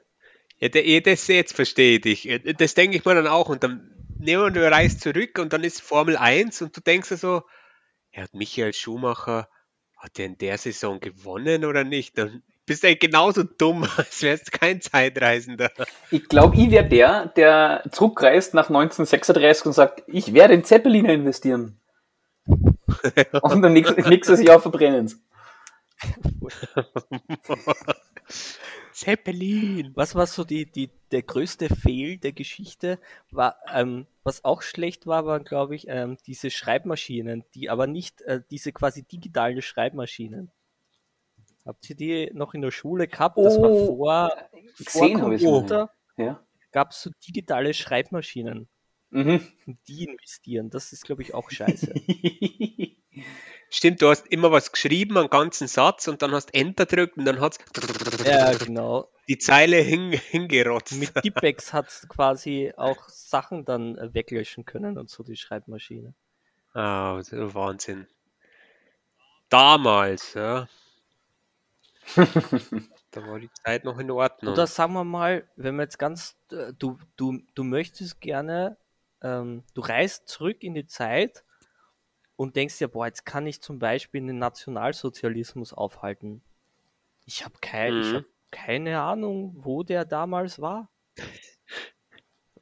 [0.60, 2.30] Ja, das jetzt verstehe ich.
[2.58, 3.50] Das denke ich mir dann auch.
[3.50, 7.16] Und dann nehmen wir reist zurück und dann ist Formel 1 und du denkst so,
[7.16, 7.44] also,
[8.12, 9.50] ja, hat Michael Schumacher,
[9.98, 12.18] hat der in der Saison gewonnen oder nicht?
[12.18, 15.72] Dann bist du eigentlich genauso dumm, als wärst du kein Zeitreisender.
[16.10, 21.10] Ich glaube, ich wäre der, der zurückreist nach 1936 und sagt, ich werde in Zeppeliner
[21.10, 21.78] investieren.
[23.42, 25.12] Und dann nächstes, nächstes Jahr verbrennen.
[28.92, 29.92] Zeppelin.
[29.96, 33.00] Was war so die, die, der größte Fehl der Geschichte?
[33.32, 38.22] War, ähm, was auch schlecht war, waren, glaube ich, ähm, diese Schreibmaschinen, die aber nicht
[38.22, 40.52] äh, diese quasi digitalen Schreibmaschinen.
[41.66, 43.38] Habt ihr die noch in der Schule gehabt?
[43.38, 44.32] Das war oh, vor,
[44.88, 45.92] vor Computer.
[46.18, 46.44] Ja.
[46.72, 48.68] Gab es so digitale Schreibmaschinen.
[49.12, 49.46] Mhm.
[49.88, 51.94] Die investieren, das ist, glaube ich, auch scheiße.
[53.70, 57.26] Stimmt, du hast immer was geschrieben, einen ganzen Satz und dann hast Enter drückt und
[57.26, 57.58] dann hat
[58.26, 59.10] ja, genau.
[59.28, 60.94] die Zeile hin, hingerotzt.
[60.94, 66.14] Mit Deepex hat quasi auch Sachen dann äh, weglöschen können und so die Schreibmaschine.
[66.74, 68.08] Ah, oh, Wahnsinn.
[69.50, 70.68] Damals, ja.
[73.12, 74.54] Da war die Zeit noch in Ordnung.
[74.54, 78.78] Oder sagen wir mal, wenn wir jetzt ganz, äh, du, du, du möchtest gerne
[79.22, 81.44] ähm, du reist zurück in die Zeit
[82.36, 86.42] und denkst dir, boah, jetzt kann ich zum Beispiel den Nationalsozialismus aufhalten.
[87.26, 88.16] Ich habe kein, mhm.
[88.16, 90.90] hab keine Ahnung, wo der damals war.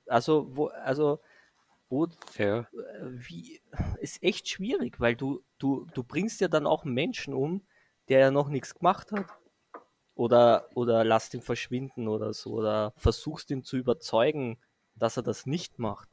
[0.05, 1.21] Also, wo, also,
[1.87, 2.67] wo, ja.
[3.03, 3.61] wie,
[3.99, 7.65] ist echt schwierig, weil du, du, du bringst ja dann auch Menschen um,
[8.09, 9.25] der ja noch nichts gemacht hat.
[10.15, 14.59] Oder, oder lasst ihn verschwinden oder so, oder versuchst ihn zu überzeugen,
[14.95, 16.09] dass er das nicht macht.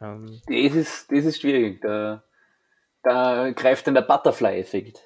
[0.00, 1.80] Ähm, das, ist, das ist schwierig.
[1.80, 2.24] Da,
[3.04, 5.00] da greift dann der Butterfly-Effekt.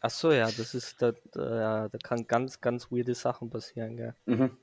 [0.00, 4.14] Ach so, ja, das ist, da, da, da kann ganz, ganz weirde Sachen passieren, gell?
[4.26, 4.56] Mhm.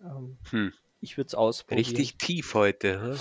[0.00, 0.72] Ähm, hm.
[1.00, 1.86] Ich würde es ausprobieren.
[1.86, 3.18] Richtig tief heute, hm?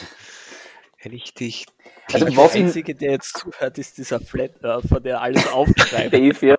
[1.06, 1.66] Richtig.
[2.12, 6.14] Also der Einzige, der jetzt zuhört, ist dieser Flat Earther, der alles aufschreibt.
[6.14, 6.58] Dave, ja.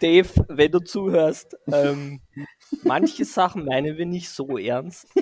[0.00, 2.20] Dave, wenn du zuhörst, ähm,
[2.82, 5.08] manche Sachen meinen wir nicht so ernst.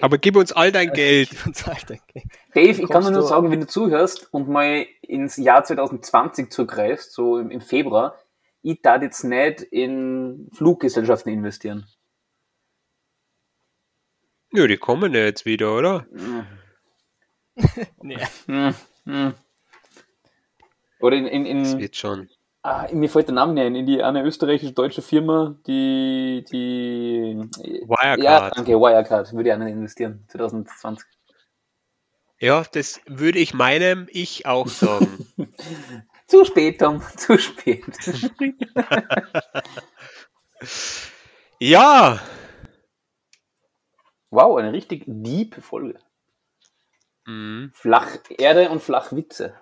[0.00, 1.30] Aber gib uns all dein Geld.
[1.64, 2.26] All dein Geld.
[2.54, 7.38] Dave, ich kann nur sagen, wenn du zuhörst und mal ins Jahr 2020 zurückreist, so
[7.38, 8.18] im, im Februar,
[8.62, 11.86] ich darf jetzt nicht in Fluggesellschaften investieren.
[14.56, 16.06] Ja, die kommen ja jetzt wieder, oder?
[18.02, 18.18] nee.
[20.98, 22.30] Oder in, in, in das wird schon.
[22.62, 27.36] Ah, mir fällt der Name nicht ein, in die eine österreichische deutsche Firma, die, die
[27.36, 28.18] Wirecard.
[28.18, 31.06] Ja, danke, Wirecard, würde ich auch nicht investieren, 2020.
[32.38, 35.26] Ja, das würde ich meinem Ich auch sagen.
[36.26, 37.84] zu spät, Tom, zu spät.
[41.60, 42.20] ja.
[44.30, 45.98] Wow, eine richtig deep Folge.
[47.26, 47.72] Mhm.
[47.74, 49.54] Flach Erde und Flachwitze.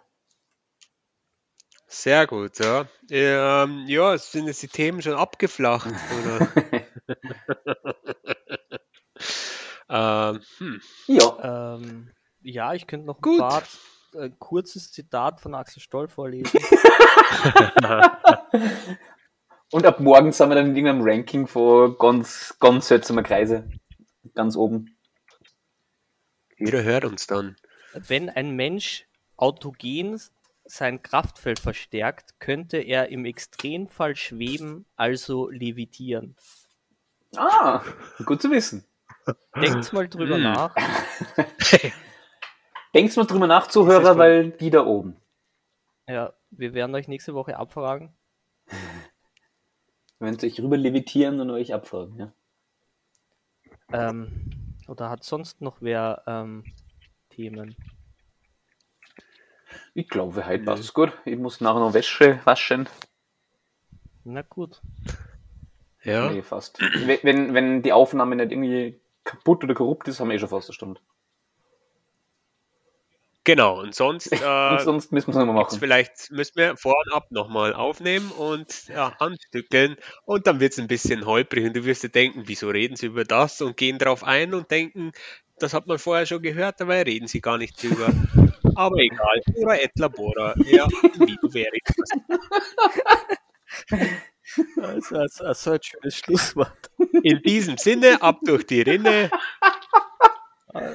[1.86, 2.86] Sehr gut, ja.
[3.10, 6.48] Ähm, ja, sind jetzt die Themen schon abgeflacht, oder?
[10.34, 10.80] ähm, hm.
[11.06, 11.76] Ja.
[11.76, 12.10] Ähm,
[12.42, 13.40] ja, ich könnte noch gut.
[13.40, 13.62] ein, paar,
[14.18, 16.58] ein kurzes Zitat von Axel Stoll vorlesen.
[19.72, 23.68] Und ab morgen sind wir dann in irgendeinem Ranking von ganz, ganz seltsamer Kreise.
[24.34, 24.96] Ganz oben.
[26.56, 27.56] Jeder hört uns dann.
[27.92, 29.06] Wenn ein Mensch
[29.36, 30.20] autogen
[30.64, 36.36] sein Kraftfeld verstärkt, könnte er im Extremfall schweben, also levitieren.
[37.36, 37.82] Ah,
[38.24, 38.86] gut zu wissen.
[39.56, 40.42] Denkt mal drüber hm.
[40.42, 40.74] nach.
[42.94, 45.16] Denkst mal drüber nach, Zuhörer, weil die da oben.
[46.06, 48.14] Ja, wir werden euch nächste Woche abfragen.
[50.18, 52.32] Wenn sie euch rüber levitieren und euch abfragen, ja.
[53.94, 54.28] Ähm,
[54.88, 56.64] oder hat sonst noch wer ähm,
[57.30, 57.76] Themen?
[59.94, 61.12] Ich glaube, heute passt es gut.
[61.24, 62.88] Ich muss nachher noch Wäsche waschen.
[64.24, 64.80] Na gut.
[66.02, 66.28] Ja.
[66.28, 66.80] Nee, fast.
[66.80, 70.68] Wenn, wenn die Aufnahme nicht irgendwie kaputt oder korrupt ist, haben wir eh schon fast
[70.68, 71.00] eine Stunde.
[73.44, 75.78] Genau, und sonst, äh, und sonst müssen wir es nochmal machen.
[75.78, 81.26] Vielleicht müssen wir vorab nochmal aufnehmen und ja, anstückeln und dann wird es ein bisschen
[81.26, 84.54] holprig und du wirst dir denken, wieso reden sie über das und gehen darauf ein
[84.54, 85.12] und denken,
[85.58, 88.08] das hat man vorher schon gehört, dabei reden sie gar nicht drüber.
[88.76, 90.88] Aber egal, Bora et labora, ja,
[91.18, 92.10] wie du wäre das.
[94.96, 96.90] ist also ein schönes Schlusswort.
[97.22, 99.30] In diesem Sinne, ab durch die Rinne.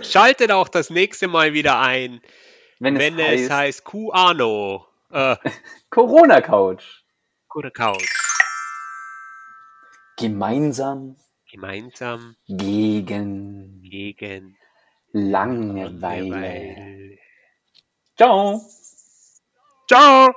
[0.01, 2.21] Schaltet auch das nächste Mal wieder ein,
[2.79, 4.85] wenn es, wenn heißt, es heißt QAno.
[5.11, 5.35] Äh,
[5.89, 7.03] Corona Couch.
[7.47, 8.05] Corona Couch.
[10.17, 11.15] Gemeinsam.
[11.49, 12.35] Gemeinsam.
[12.47, 13.81] Gegen.
[13.81, 14.57] Gegen.
[15.11, 15.97] Langeweile.
[15.97, 17.17] Langeweile.
[18.17, 18.61] Ciao.
[19.87, 20.33] Ciao.